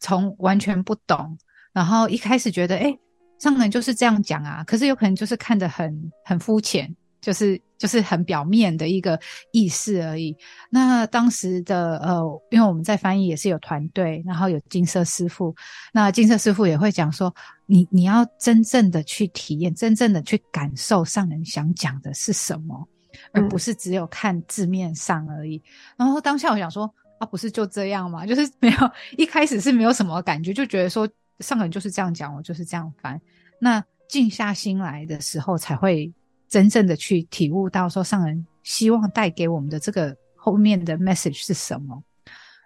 [0.00, 1.38] 从完全不懂，
[1.72, 2.98] 然后一开始觉得诶，
[3.38, 6.94] 上人就是这样讲啊，可是有可能就是看得很很肤浅。
[7.18, 9.18] 就是就是很表面的一个
[9.52, 10.36] 意思而已。
[10.70, 15.54] 那当时的呃，因为我们在翻译也是有团队，然后有金色师傅，
[15.92, 17.34] 那金色师傅也会讲说，
[17.66, 22.88] 你你要真正的去体验，真正的去感受上人想讲的是什么，
[23.32, 25.56] 而不是只有看字面上而已。
[25.56, 25.62] 嗯、
[25.98, 28.24] 然后当下我想说，啊，不是就这样吗？
[28.26, 31.08] 就是没有一开始是没有什么感觉，就觉得说
[31.40, 33.20] 上人就是这样讲，我就是这样翻。
[33.58, 36.12] 那静下心来的时候才会。
[36.48, 42.02] 真正的去体悟到说上人希望带给我们的这个后面的 message 是什么？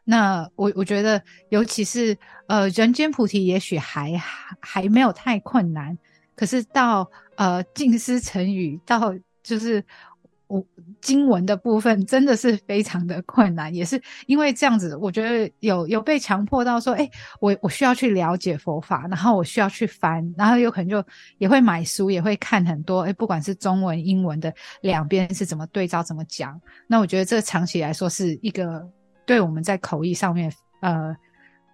[0.05, 2.17] 那我我觉得，尤其是
[2.47, 4.17] 呃人间菩提，也许还
[4.61, 5.97] 还没有太困难，
[6.35, 9.85] 可是到呃静思成语，到就是。
[10.51, 10.67] 我
[11.01, 17.09] 经文的部分真的是非常的困难，也是因为这样子，我觉得有有被强迫到说，哎、
[17.41, 21.03] 我我需要去了解佛法，然后我需要去翻，然后有可能就
[21.39, 26.61] 也会买书，也会看很多，哎、不管是中文、英文的两边是怎么对照、怎么讲。
[26.89, 28.85] 那我觉得这长期来说是一个
[29.25, 31.17] 对我们在口译上面，呃，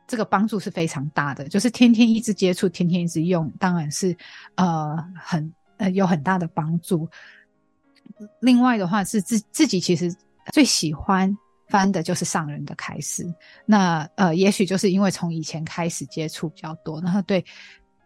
[0.06, 1.48] 这个帮助是非常大的。
[1.48, 4.14] 就是天天一直接触，天天一直用，当然是
[4.56, 7.08] 呃很呃有很大的帮助。
[8.40, 10.14] 另外的话是自自己其实
[10.52, 11.34] 最喜欢
[11.68, 13.26] 翻的就是上人的开示，
[13.64, 17.44] 那呃也许就是因为从以前开始接触比较多，然后对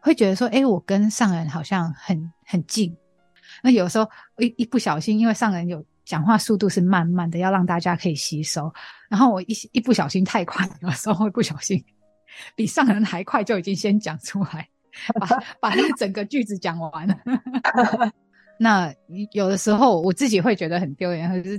[0.01, 2.97] 会觉得说，诶，我跟上人好像很很近。
[3.63, 8.73] 那有时候一一不小心，因为上人有讲话速度是慢慢的，要让大家可以吸收，
[9.09, 11.85] 然后我一一不小心太快，有时候会不小心
[12.55, 14.69] 比上人还快就已经先讲出来，
[15.21, 15.27] 把
[15.61, 17.15] 把那整个句子讲完了。
[18.63, 18.95] 那
[19.33, 21.59] 有的时候我自己会觉得很丢脸，可是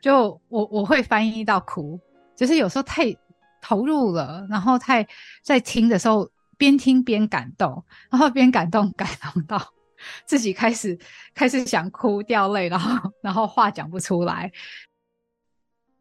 [0.00, 2.00] 就我我会翻译到哭，
[2.34, 3.14] 就是有时候太
[3.60, 5.06] 投入了，然后太
[5.42, 9.60] 在听的时候边听边感动，然后边感动感动到
[10.24, 10.98] 自己开始
[11.34, 14.50] 开始想哭掉泪，然后然后话讲不出来。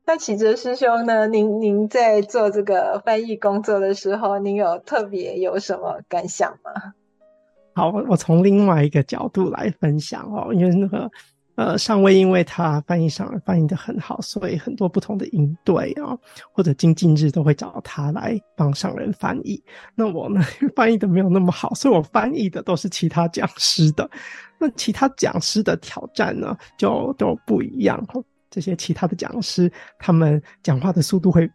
[0.06, 1.28] 那启哲师兄呢？
[1.28, 6.94] 您您在做这个翻译工作的时候，您有特别有什么感想吗？
[7.78, 11.08] 好，我我从另外一个角度来分享哦，因为那个
[11.54, 16.18] 呃上尉，因为他翻译上翻译的很好，所以很多不同的营队啊，
[16.52, 19.64] 或者精进日都会找他来帮上人翻译。
[19.94, 20.42] 那我呢，
[20.76, 24.10] 翻译的没有那么好，所以我翻译的都是其他讲师的。
[24.58, 28.04] 那其他讲师的挑战呢，就都不一样。
[28.50, 31.48] 这些其他的讲师，他们讲话的速度会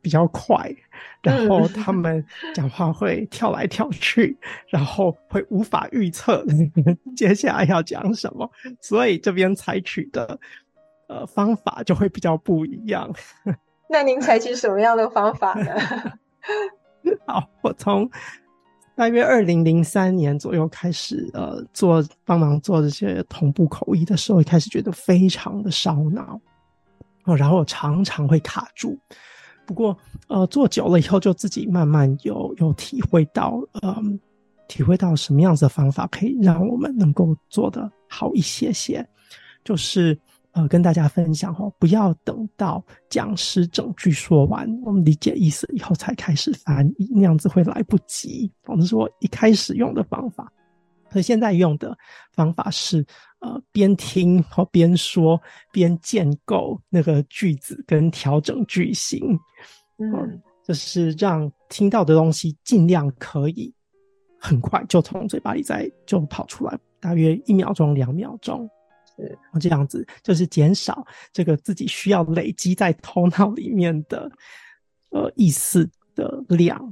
[0.00, 0.70] 比较快。
[1.22, 4.36] 然后他们讲话会跳来跳去，
[4.68, 6.44] 然后会无法预测
[7.16, 8.48] 接下来要讲什么，
[8.80, 10.38] 所以这边采取的
[11.08, 13.10] 呃方法就会比较不一样。
[13.88, 15.72] 那您采取什么样的方法呢？
[17.26, 18.08] 好，我从
[18.94, 26.38] 大约二零零三年左右开始呃做帮忙做这些同步口译的时候，开始觉得非常的烧脑
[27.24, 28.98] 哦，然后我常常会卡住。
[29.66, 29.96] 不过，
[30.28, 34.18] 呃，做久了以后，就自己慢慢有有体会到，嗯，
[34.68, 39.06] 体会到什么样子的方法可以让我们能够做得好一些些。
[39.64, 40.18] 就是，
[40.52, 48.50] 呃，跟大家分享哦，不要等到讲师整句说完，我们理解意思以后才开始翻译，那样子会来不及。
[48.66, 50.52] 这是我一开始用的方法。
[51.10, 51.96] 所以现在用的
[52.32, 53.06] 方法是，
[53.44, 55.38] 呃，边听和边说，
[55.70, 59.38] 边建构那个句子跟调整句型，
[59.98, 63.70] 嗯，就是让听到的东西尽量可以
[64.40, 68.66] 很快就从嘴巴里再就跑出来，大约一秒钟、两秒钟，
[69.52, 74.32] 是这样子，就是减少这个自己需要累积在头脑里面的
[75.10, 76.90] 呃意思的量。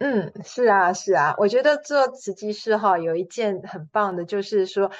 [0.00, 4.92] 嗯，是啊，是啊，我觉得做慈济师哈，有一件很棒的，就是说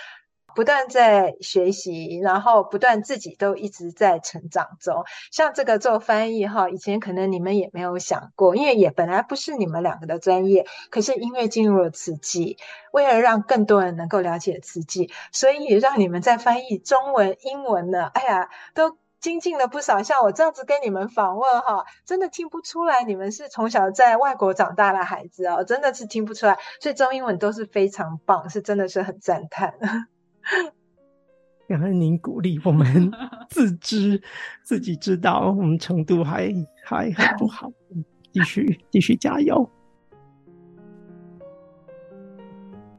[0.56, 5.04] 不断在学习，然后不断自己都一直在成长中。
[5.30, 12.56] 像这个做翻译哈，以前可能你们也没有想过，因为也本来不是你们两个的专业，可是因为进入了慈济，
[12.90, 18.98] 为了让更多人能够了解慈济，所以让你们在翻译中文、英文呢，哎呀，都。
[19.20, 29.74] 精进了不少，像我这样子跟你们访问哈，真的听不出来你们是从小在外国长大的孩子哦，真的是听不出来，所以中英文都是非常棒，是真的是很赞叹。
[31.68, 33.12] 感恩您鼓励我们，
[33.50, 34.22] 自知
[34.62, 36.50] 自己知道我们程度还
[36.84, 37.70] 还很不好，
[38.32, 39.68] 继续继续加油。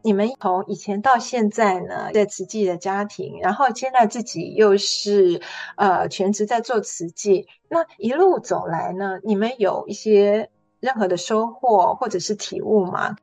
[0.01, 5.41] 你们从以前到现在呢，在慈济的家庭，然后现在自己又是
[5.75, 13.15] 呃全职在做慈济，那一路走来呢，你们有一些任何的收获或者是体悟吗？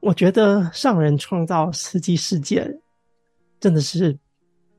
[0.00, 2.78] 我觉得上人创造慈济世界
[3.58, 4.18] 真的是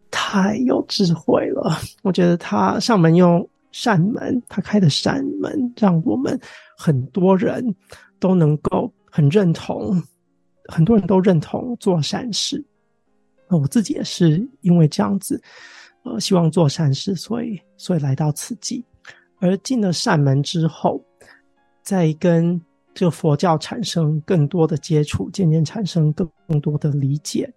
[0.09, 1.77] 太有智慧了。
[2.01, 6.39] 我觉得他上门用扇门，他开的扇门，让我们
[6.77, 7.75] 很多人
[8.19, 10.01] 都能够很认同。
[10.72, 12.63] 很多人都认同做善事，
[13.49, 15.39] 那我自己也是因为这样子，
[16.03, 18.84] 呃，希望做善事，所以所以来到此地，
[19.39, 21.03] 而进了善门之后，
[21.84, 22.59] 再跟
[22.93, 27.53] 这个佛教产生更多的接触，渐渐产生更更多的理解，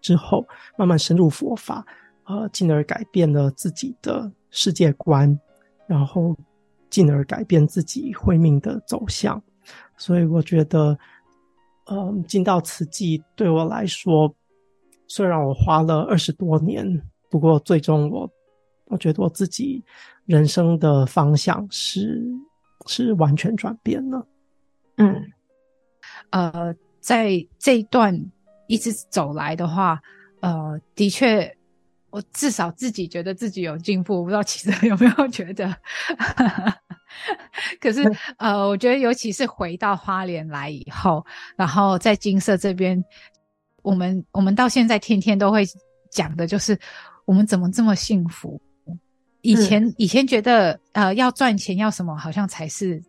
[0.00, 0.44] 之后
[0.76, 1.86] 慢慢深入佛法，
[2.24, 5.38] 呃，进而改变了自己的世界观，
[5.86, 6.36] 然后
[6.90, 9.40] 进而改变自己慧命的走向，
[9.96, 10.98] 所以我觉得。
[11.86, 14.34] 嗯，进到慈济对我来说，
[15.06, 18.30] 虽然我花了二十多年，不过最终我
[18.86, 19.82] 我觉得我自己
[20.26, 22.22] 人生的方向是
[22.86, 24.26] 是完全转变了。
[24.96, 25.32] 嗯，
[26.30, 28.18] 呃，在这一段
[28.66, 30.00] 一直走来的话，
[30.40, 31.56] 呃，的确。
[32.10, 35.66] 我至少自己觉得自己有进步，我不知道其他人有没有觉得。
[37.80, 38.02] 可是，
[38.38, 41.24] 呃，我觉得尤其是回到花莲来以后，
[41.56, 43.02] 然后在金色这边，
[43.82, 45.64] 我们我们到现在天天都会
[46.10, 46.78] 讲的就是
[47.24, 48.60] 我们怎么这么幸福。
[49.42, 53.02] 以前、嗯、以前觉得呃要赚钱要什么，好像才是。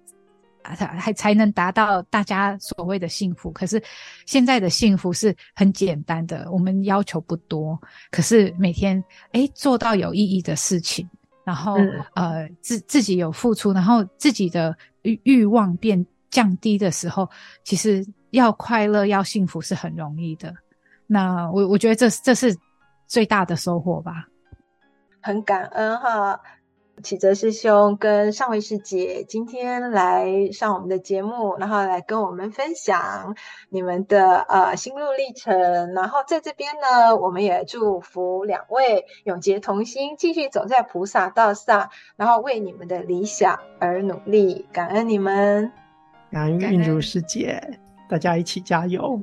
[0.68, 3.80] 还还才能达到大家所谓的幸福，可是
[4.26, 7.80] 现在的幸福是很简单的，我们要求不多，
[8.10, 9.00] 可是每天
[9.34, 11.08] 诶做到有意义的事情，
[11.46, 17.30] 然后、嗯、呃自自己有付出，然后自己的欲欲望变降低的时候，
[17.64, 20.54] 其实要快乐要幸福是很容易的。
[21.08, 22.54] 那我我觉得这这是
[23.08, 24.28] 最大的收获吧，
[25.22, 26.38] 很感恩哈。
[27.04, 33.36] 启泽师兄跟上位师姐今天来上我们的节目，然后来跟我们分享
[33.70, 35.94] 你们的呃心路历程。
[35.94, 44.66] 然后在这边呢，我们也祝福两位永结同心，继续走在菩萨道上，然后为你们的理想而努力。
[44.72, 45.72] 感恩你们，
[46.32, 47.80] 感恩运如师姐，
[48.10, 49.22] 大家一起加油。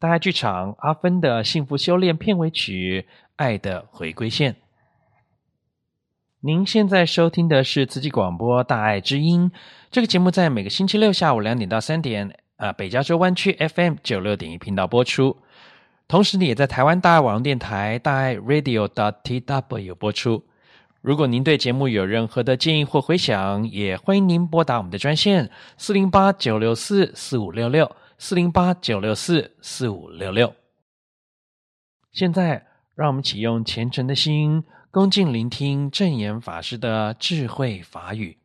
[0.00, 3.04] 大爱剧场阿芬的幸福修炼片尾曲
[3.36, 4.54] 《爱的回归线》。
[6.40, 9.50] 您现在收听的是慈济广播《大爱之音》
[9.90, 15.36] 这个节目，在每个星期六下午两点到三点，呃，北加州湾区 FM 九六点一频道播出。
[16.08, 20.42] 同时，你也在台湾大爱网络电台大爱 Radio dot tw 播出。
[21.02, 30.54] 如果您对节目有任何的建议或回响，也欢迎您拨打我们的专线四零八九六四四五六六四零八九六四四五六六。
[32.12, 34.62] 现在，让我们启用虔诚的心。
[34.90, 38.39] 恭敬聆听正言法师的智慧法语。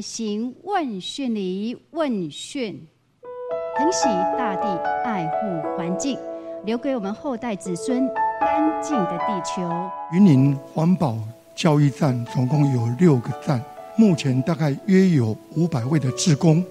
[0.00, 2.86] 行问讯礼，问讯，
[3.76, 4.04] 疼惜
[4.38, 4.66] 大地，
[5.04, 6.18] 爱护环境，
[6.64, 8.06] 留给我们后代子孙
[8.40, 9.62] 干净的地球。
[10.12, 11.18] 云林环保
[11.54, 13.62] 教育站总共有六个站，
[13.96, 16.64] 目前大概约有五百位的志工，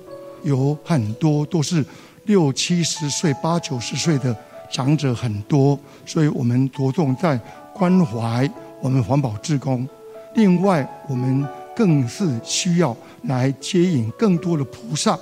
[0.44, 1.86] 有很多都是
[2.26, 4.36] 六七十岁、八九十岁的
[4.70, 7.40] 长者很多，所以我们着重在
[7.74, 8.50] 关怀
[8.82, 9.88] 我们环保志工。
[10.36, 15.18] 另外，我们更是需要来接引更多的菩萨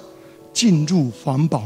[0.54, 1.64] 进入环保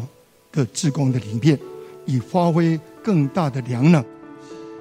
[0.51, 1.59] 的志工的里面，
[2.05, 4.03] 以发挥更大的良能。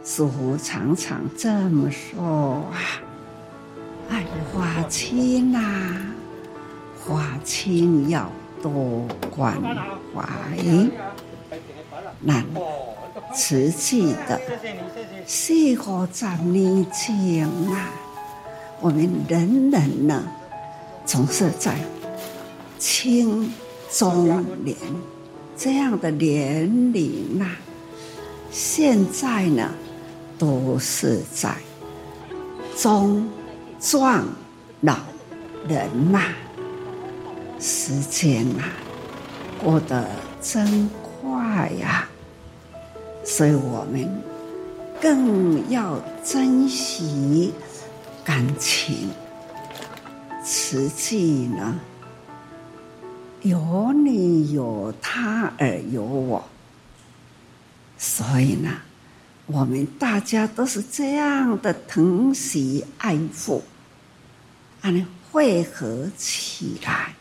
[0.05, 2.22] 师父常常这么说
[2.70, 3.00] 啊
[4.11, 5.96] ：“爱花青呐，
[7.00, 8.30] 花青要
[8.62, 9.61] 多关
[10.14, 10.22] 怀。
[12.20, 12.44] 那
[13.34, 14.40] 瓷器的
[15.26, 17.90] 四五十年前啊。”
[18.85, 20.22] 我们人人呢，
[21.07, 21.74] 总是在
[22.78, 23.51] 青
[23.91, 24.76] 中年
[25.57, 27.57] 这样的年龄啊，
[28.51, 29.70] 现在呢，
[30.37, 31.57] 都是在
[32.76, 33.26] 中
[33.80, 34.22] 壮
[34.82, 34.99] 老
[35.66, 36.20] 人呐、
[37.59, 38.68] 时间呐、啊，
[39.64, 40.07] 过得
[40.43, 40.91] 真
[41.22, 42.07] 快呀、
[43.24, 44.07] 所以我们
[45.01, 47.51] 更要珍惜。
[48.25, 49.11] 感情，
[50.43, 51.79] 实际呢，
[53.43, 56.43] 有你有他而有我，
[57.99, 58.70] 所以呢，
[59.45, 63.62] 我们大家都是这样的疼惜爱护，
[64.81, 64.91] 啊，
[65.31, 67.14] 汇合起来，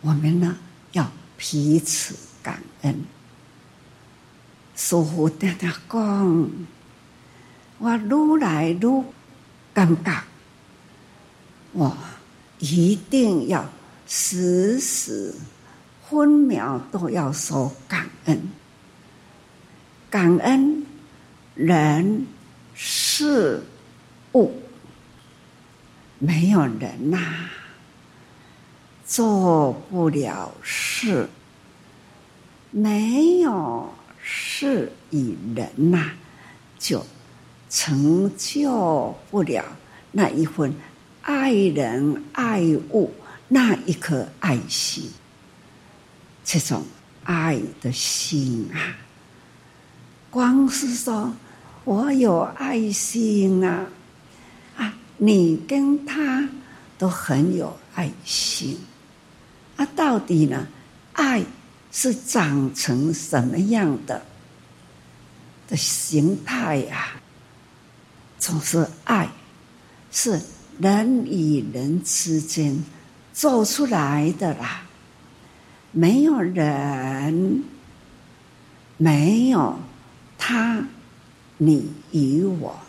[0.00, 0.56] 我们呢
[0.92, 3.04] 要彼此感恩，
[4.76, 6.50] 师父常常讲，
[7.78, 9.04] 我愈来愈。
[9.74, 10.20] 尴尬，
[11.72, 11.96] 我
[12.58, 13.64] 一定要
[14.06, 15.34] 时时
[16.08, 18.50] 分秒都要说感恩，
[20.10, 20.84] 感恩
[21.54, 22.26] 人
[22.74, 23.62] 事
[24.32, 24.52] 物，
[26.18, 27.48] 没有人呐、
[29.06, 31.28] 做不了事；
[32.72, 36.10] 没有事与人呐、
[36.78, 37.06] 就。
[37.70, 39.64] 成就不了
[40.10, 40.74] 那一份
[41.22, 42.60] 爱人爱
[42.90, 43.14] 物
[43.46, 45.08] 那一颗爱心，
[46.44, 46.84] 这种
[47.22, 48.98] 爱的心啊，
[50.30, 51.32] 光是说
[51.84, 53.86] 我有爱心啊，
[54.76, 56.48] 啊，你跟他
[56.98, 58.78] 都很有爱心，
[59.76, 60.66] 啊，到底呢，
[61.12, 61.44] 爱
[61.92, 64.24] 是长成什么样的
[65.68, 67.19] 的形态呀？
[68.40, 69.28] 总是爱，
[70.10, 70.40] 是
[70.78, 72.82] 人与人之间
[73.34, 74.82] 做出来的啦。
[75.92, 77.62] 没有人，
[78.96, 79.78] 没有
[80.38, 80.82] 他，
[81.58, 82.80] 你与我，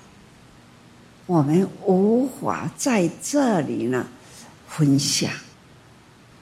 [1.25, 4.07] 我们无法在这里呢
[4.69, 5.29] 分享。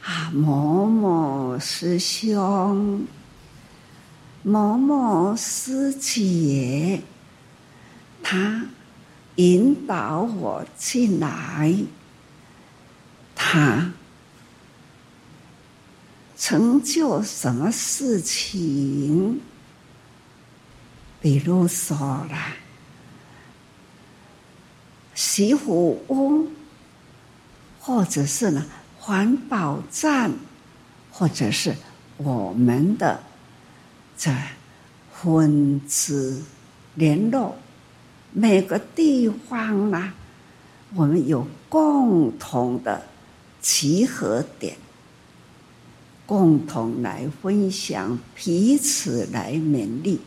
[0.04, 3.08] 啊，某某师兄，
[4.44, 7.02] 某某师姐，
[8.22, 8.66] 他。
[9.40, 11.74] 引导我进来，
[13.34, 13.90] 他
[16.38, 19.40] 成就什么事情？
[21.22, 22.38] 比如说了，
[25.16, 26.50] 惜福屋，
[27.80, 28.66] 或者是呢
[28.98, 30.34] 环保站，
[31.10, 31.74] 或者是
[32.18, 33.24] 我们的
[34.18, 34.36] 这
[35.14, 36.42] 分支
[36.96, 37.58] 联络，
[38.32, 40.14] 每个地方呢，
[40.96, 43.04] 我们有共同的
[43.60, 44.78] 集合点，
[46.26, 50.20] 共同来分享，彼此来勉励，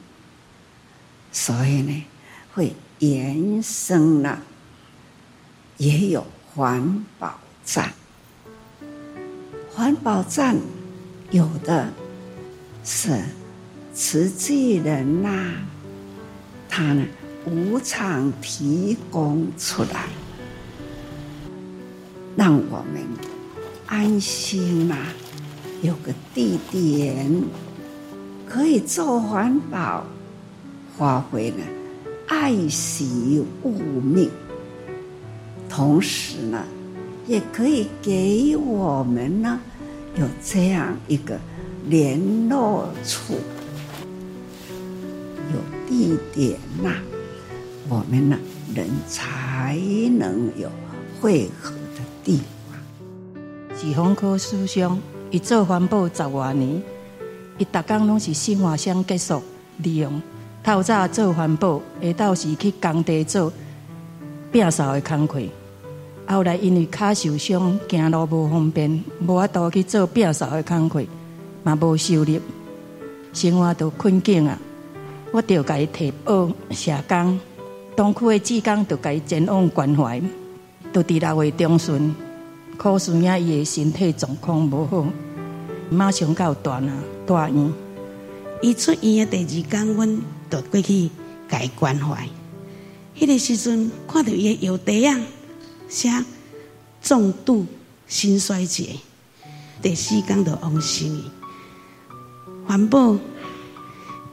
[1.30, 2.04] 所以呢，
[2.52, 4.42] 会延伸了。
[5.78, 7.92] 也有环保站，
[9.72, 10.56] 环保站
[11.30, 11.92] 有的
[12.84, 13.20] 是
[13.92, 15.54] 慈济人呐、
[16.68, 17.04] 他呢
[17.44, 20.08] 无偿提供出来，
[22.36, 23.02] 让我们
[23.86, 24.96] 安心呐、
[25.82, 27.42] 有个地点
[28.48, 30.04] 可以做环保，
[30.96, 31.56] 发挥了
[32.28, 33.70] 爱惜物
[34.00, 34.30] 命。
[35.68, 36.64] 同时呢，
[37.26, 39.58] 也可以给我们呢
[40.16, 41.38] 有这样一个
[41.88, 43.34] 联络处，
[45.52, 46.94] 有地点呐、
[47.92, 48.38] 我们呢
[48.74, 49.76] 人才
[50.18, 50.66] 能有
[51.20, 52.40] 汇合的地
[52.70, 53.76] 方。
[53.76, 54.98] 紫枫科师兄，
[55.30, 56.82] 伊做环保十多年，
[57.58, 59.42] 伊逐工拢是生活上结束
[59.76, 60.22] 利用，
[60.64, 63.52] 透早做环保，下昼时去工地做
[64.50, 65.42] 摒扫的工课。
[66.26, 71.04] 后来因为脚受伤，行路无方便，无法度去做摒扫的工课，
[71.62, 72.40] 嘛无收入，
[73.34, 74.58] 生活都困境啊！
[75.30, 77.38] 我就甲伊提报社工，
[77.96, 80.20] 东区的志工就甲伊前往关怀，
[80.92, 82.14] 就伫六月中旬，
[82.76, 85.06] 可是呀，伊的身体状况无好，
[85.90, 86.92] 马上到大啊
[87.26, 87.72] 大院。
[88.62, 91.10] 伊出院的第二天，阮就过去
[91.48, 92.28] 甲伊关怀。
[93.18, 95.20] 迄个时阵，看到伊的药袋啊。
[95.88, 96.08] 写
[97.02, 97.66] 重度
[98.06, 98.96] 心衰竭，
[99.82, 101.22] 第四天就往生。
[102.66, 103.14] 环保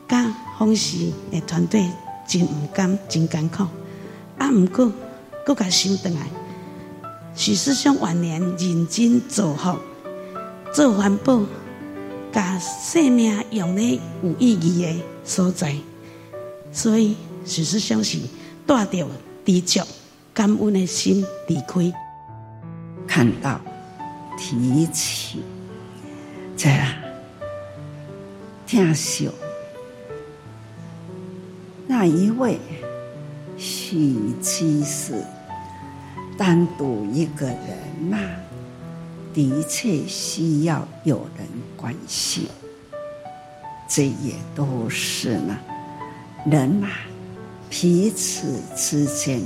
[0.08, 1.86] 甲奉仕的团队
[2.30, 3.64] 真毋甘，真艰苦。
[4.38, 4.90] 啊，毋过
[5.46, 6.28] 搁甲想倒来，
[7.36, 9.80] 许师兄晚年认真做好，
[10.72, 11.42] 做环保，
[12.32, 15.76] 甲生命用咧有意义的所在，
[16.72, 18.20] 所以许师兄是
[18.66, 19.08] 带着
[19.44, 19.82] 知足。
[20.32, 21.92] 感恩的心离开，
[23.06, 23.60] 看到
[24.38, 25.42] 提起
[26.56, 26.94] 这样
[28.66, 29.26] 听秀
[31.92, 32.60] 那一位
[33.58, 35.26] 许居士
[36.38, 38.16] 单独一个人呐、
[39.34, 42.48] 的确需要有人关心，
[43.88, 45.58] 这也都是呢
[46.46, 46.88] 人呐、
[47.72, 49.42] 彼此之间。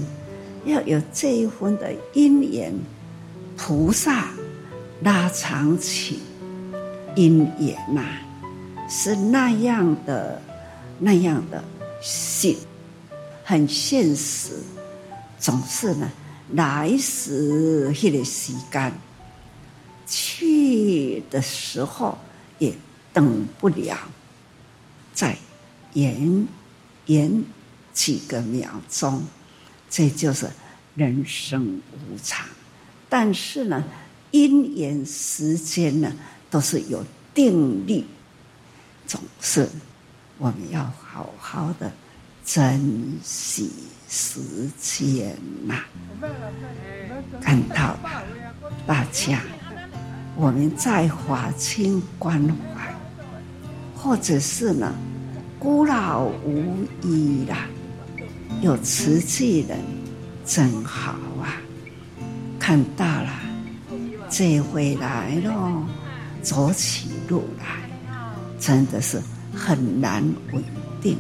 [0.66, 2.74] 要有这一份的因缘，
[3.56, 4.28] 菩萨
[5.02, 6.20] 拉长起
[7.16, 8.04] 因缘呐、
[8.90, 10.42] 是那样的
[11.00, 11.64] 那样的
[12.04, 12.58] 信，
[13.46, 14.58] 很现实，
[15.40, 16.12] 总是呢
[16.52, 18.94] 来时迄个时间，
[20.06, 22.18] 去的时候
[22.60, 22.76] 也
[23.14, 23.98] 等不了，
[25.14, 25.38] 再
[25.94, 26.46] 延
[27.06, 27.44] 延
[27.94, 29.24] 几个秒钟。
[29.90, 30.50] 这就是
[30.96, 32.46] 人生无常，
[33.08, 33.84] 但是呢，
[34.32, 36.12] 因缘时间呢
[36.50, 38.04] 都是有定律，
[39.08, 39.70] 总是
[40.38, 41.92] 我们要好好的
[42.46, 43.72] 珍惜
[44.10, 44.40] 时
[44.80, 45.84] 间呐。
[47.42, 47.98] 看到
[48.86, 49.42] 大家，
[50.36, 52.94] 我们在华清关怀，
[53.96, 54.94] 或者是呢
[55.60, 57.68] 孤老无依啦。
[58.62, 59.78] 有慈济人
[60.46, 61.58] 真好啊！
[62.60, 63.30] 看到了，
[64.30, 65.84] 这回来了，
[66.42, 67.66] 走起路来
[68.60, 69.22] 真的是
[69.54, 70.64] 很难稳
[71.02, 71.18] 定。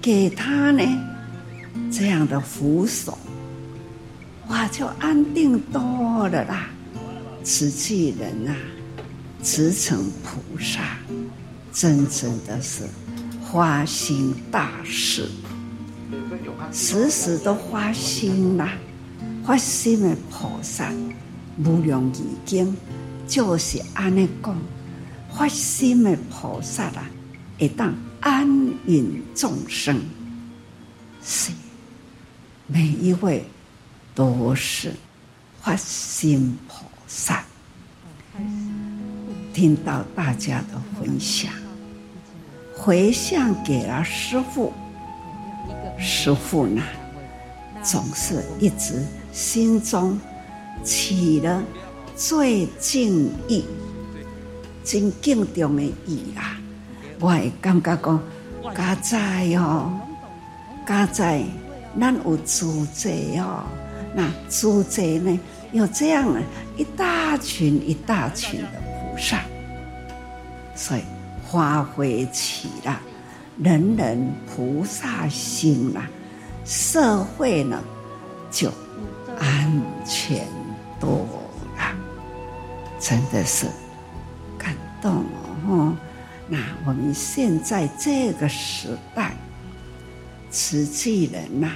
[0.00, 0.82] 给他呢
[1.90, 3.16] 这样的扶手，
[4.48, 6.68] 哇，就安定多了啦！
[7.42, 8.54] 慈济人啊，
[9.42, 10.98] 慈诚菩萨，
[11.72, 12.84] 真正的是
[13.42, 15.28] 花心大事。
[16.70, 18.68] 时时都花心呐，
[19.44, 20.92] 发心的菩萨
[21.64, 22.76] 无量义经
[23.26, 24.56] 就是安尼讲，
[25.36, 27.10] 发心的菩萨啊，
[27.58, 28.46] 会当安
[28.86, 30.00] 隐众生，
[31.22, 31.50] 是
[32.68, 33.44] 每一位
[34.14, 34.94] 都是
[35.60, 37.44] 发心菩萨。
[39.52, 41.52] 听到大家的分享，
[42.76, 44.72] 回向给了师父。
[45.98, 46.82] 师父呢，
[47.82, 50.18] 总是一直心中
[50.84, 51.62] 起了
[52.16, 53.64] 最敬意、
[54.84, 56.60] 真敬重的意啊！
[57.20, 58.22] 我会感觉讲，
[58.74, 59.90] 家在哦，
[60.86, 61.42] 家在
[61.98, 63.64] 咱有祖籍哦，
[64.14, 65.40] 那祖籍呢，
[65.72, 66.42] 有这样的
[66.76, 69.40] 一大群一大群的菩萨，
[70.74, 71.00] 所以
[71.50, 73.00] 发挥起了
[73.58, 76.06] 人人菩萨心啦。
[76.64, 77.82] 社会呢，
[78.50, 78.70] 就
[79.38, 80.46] 安全
[80.98, 81.26] 多
[81.76, 81.94] 了，
[82.98, 83.66] 真的是
[85.04, 85.22] 动
[85.68, 85.94] 哦！
[86.48, 89.36] 那我们现在这个时代，
[90.50, 91.70] 慈济人呐，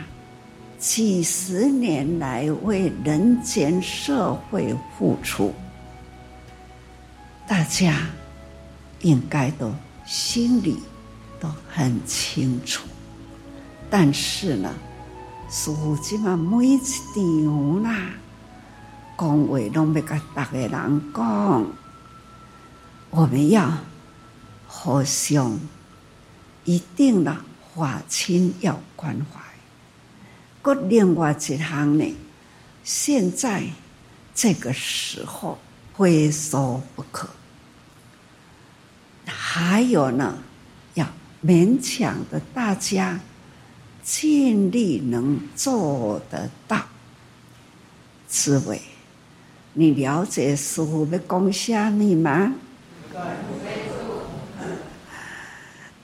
[0.79, 5.55] 几十年来为人间社会付出，
[7.47, 8.01] 大家
[9.03, 9.71] 应该都
[10.07, 10.79] 心里
[11.39, 12.89] 都很清楚。
[13.91, 14.73] 但是呢，
[15.67, 18.11] 如今嘛，每一场啦，
[19.19, 21.67] 讲话拢要甲大家人讲，
[23.11, 23.79] 我们要
[24.67, 25.59] 互相
[26.65, 29.41] 一定啦，华亲要关怀。
[30.63, 32.17] 搁另外一项呢，
[32.85, 33.65] 现在
[34.35, 35.59] 这个时候
[35.97, 37.29] 非说不可。
[39.27, 40.39] 还有呢，
[40.95, 41.07] 要
[41.45, 43.21] 勉强的大家。
[44.11, 46.83] 尽力能做得到，
[48.27, 48.81] 智慧，
[49.75, 52.55] 你了解师父的讲虾米吗？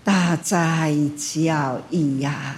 [0.02, 2.56] 大哉教义呀！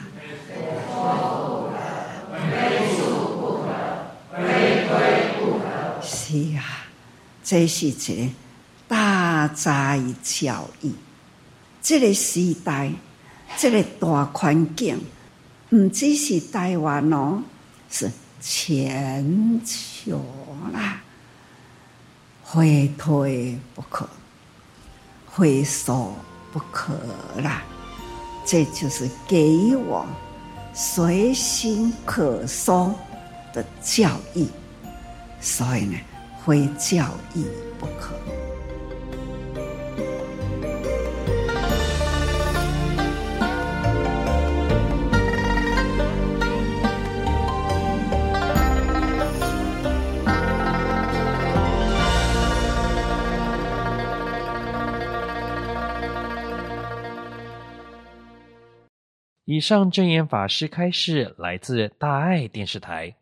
[6.02, 6.86] 是啊，
[7.44, 8.28] 这是一个
[8.88, 10.92] 大哉教义。
[11.80, 12.90] 这个时代，
[13.56, 15.00] 这个大环境。
[15.70, 17.42] 唔只是台湾哦，
[17.90, 18.08] 是
[18.40, 20.24] 全球
[20.72, 21.00] 啦，
[22.44, 24.08] 非退不可，
[25.36, 26.14] 非说
[26.52, 26.94] 不可
[27.42, 27.62] 啦。
[28.44, 30.06] 这就是给我
[30.72, 32.94] 随心可说
[33.52, 34.48] 的教义，
[35.40, 35.98] 所以呢，
[36.44, 37.44] 非教义
[37.78, 38.14] 不可。
[59.48, 63.14] 以上证言法师开示来自大爱电视台。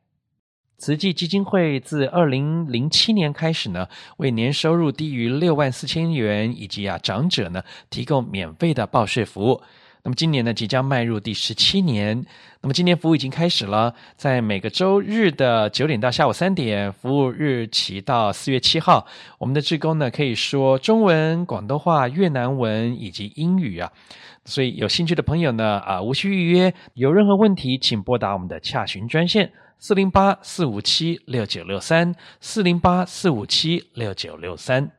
[0.79, 9.61] 慈济基金会自二零零七年开始呢，为年收入低于六万四千元以及啊长者呢提供免费的报税服务。
[10.03, 12.25] 那么今年呢即将迈入第十七年。
[12.63, 19.07] 那么今年服务已经开始了，在每个周日的九点到下午三点，服务日期到四月七号。
[19.39, 23.93] 我们的志工呢可以说中文、广东话、越南文以及英语啊。
[24.45, 26.75] 所以有兴趣的朋友呢，啊，无需预约。
[26.95, 34.91] 有任何问题，请拨打我们的洽询专线：四零八四五七六九六三，四零八四五七六九六三。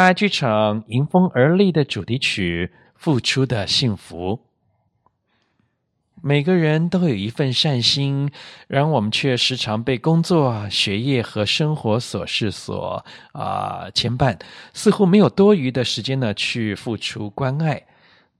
[0.00, 4.36] 大剧场《迎风而立》的主题曲《付出的幸福》。
[6.22, 8.30] 每个人都有一份善心，
[8.66, 14.40] 然而我们却时常被工作、学业和生活琐事所啊、牵绊，
[14.72, 17.82] 似乎没有多余的时间呢去付出关爱。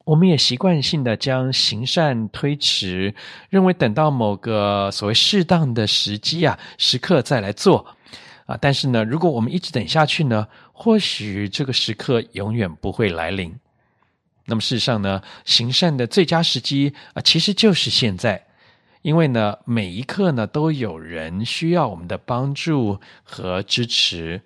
[0.06, 3.14] 我们也习惯性的将行善推迟，
[3.50, 7.86] 认为等到某个所谓适当的时机啊时刻再来做
[8.51, 8.59] 啊。
[8.61, 13.55] 但是呢，如果我们一直等下去呢，或许这个时刻永远不会来临。
[14.46, 18.46] 那么事实上呢，行善的最佳时机啊，其实就是现在，
[19.03, 24.42] 因为呢，每一刻呢都有人需要我们的帮助和支持。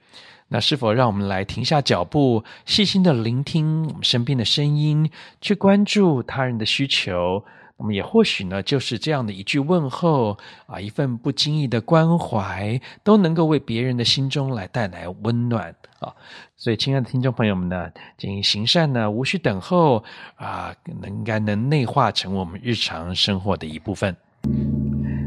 [0.49, 7.43] 那是否让我们来停下脚步，细心的聆听我们身边的声音，去关注他人的需求？
[7.77, 16.13] 我们也或许呢，就是这样的一句问候啊，一份不经意的关怀，都能够为别人的心中来带来温暖啊。
[16.57, 20.05] 所以，亲爱的听众朋友们呢，经行善呢，无需等候
[20.37, 20.73] 啊，
[21.03, 24.17] 应该能内化成我们日常生活的一部分。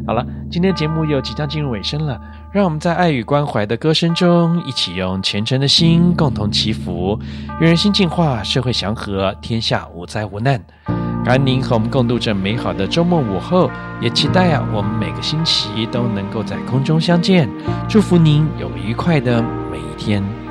[0.07, 2.17] 好了，今天节目又即将进入尾声了，
[2.53, 7.19] 让我们在爱与关怀的歌声中，一起用虔诚的心共同祈福，
[7.59, 10.63] 愿人心净化，社会祥和，天下无灾无难。
[11.27, 13.69] 安宁和我们共度这美好的周末午后，
[13.99, 17.49] 也期待啊，我们每个星期都能够在空中相见。
[17.89, 20.46] 祝福您有愉快的每一天。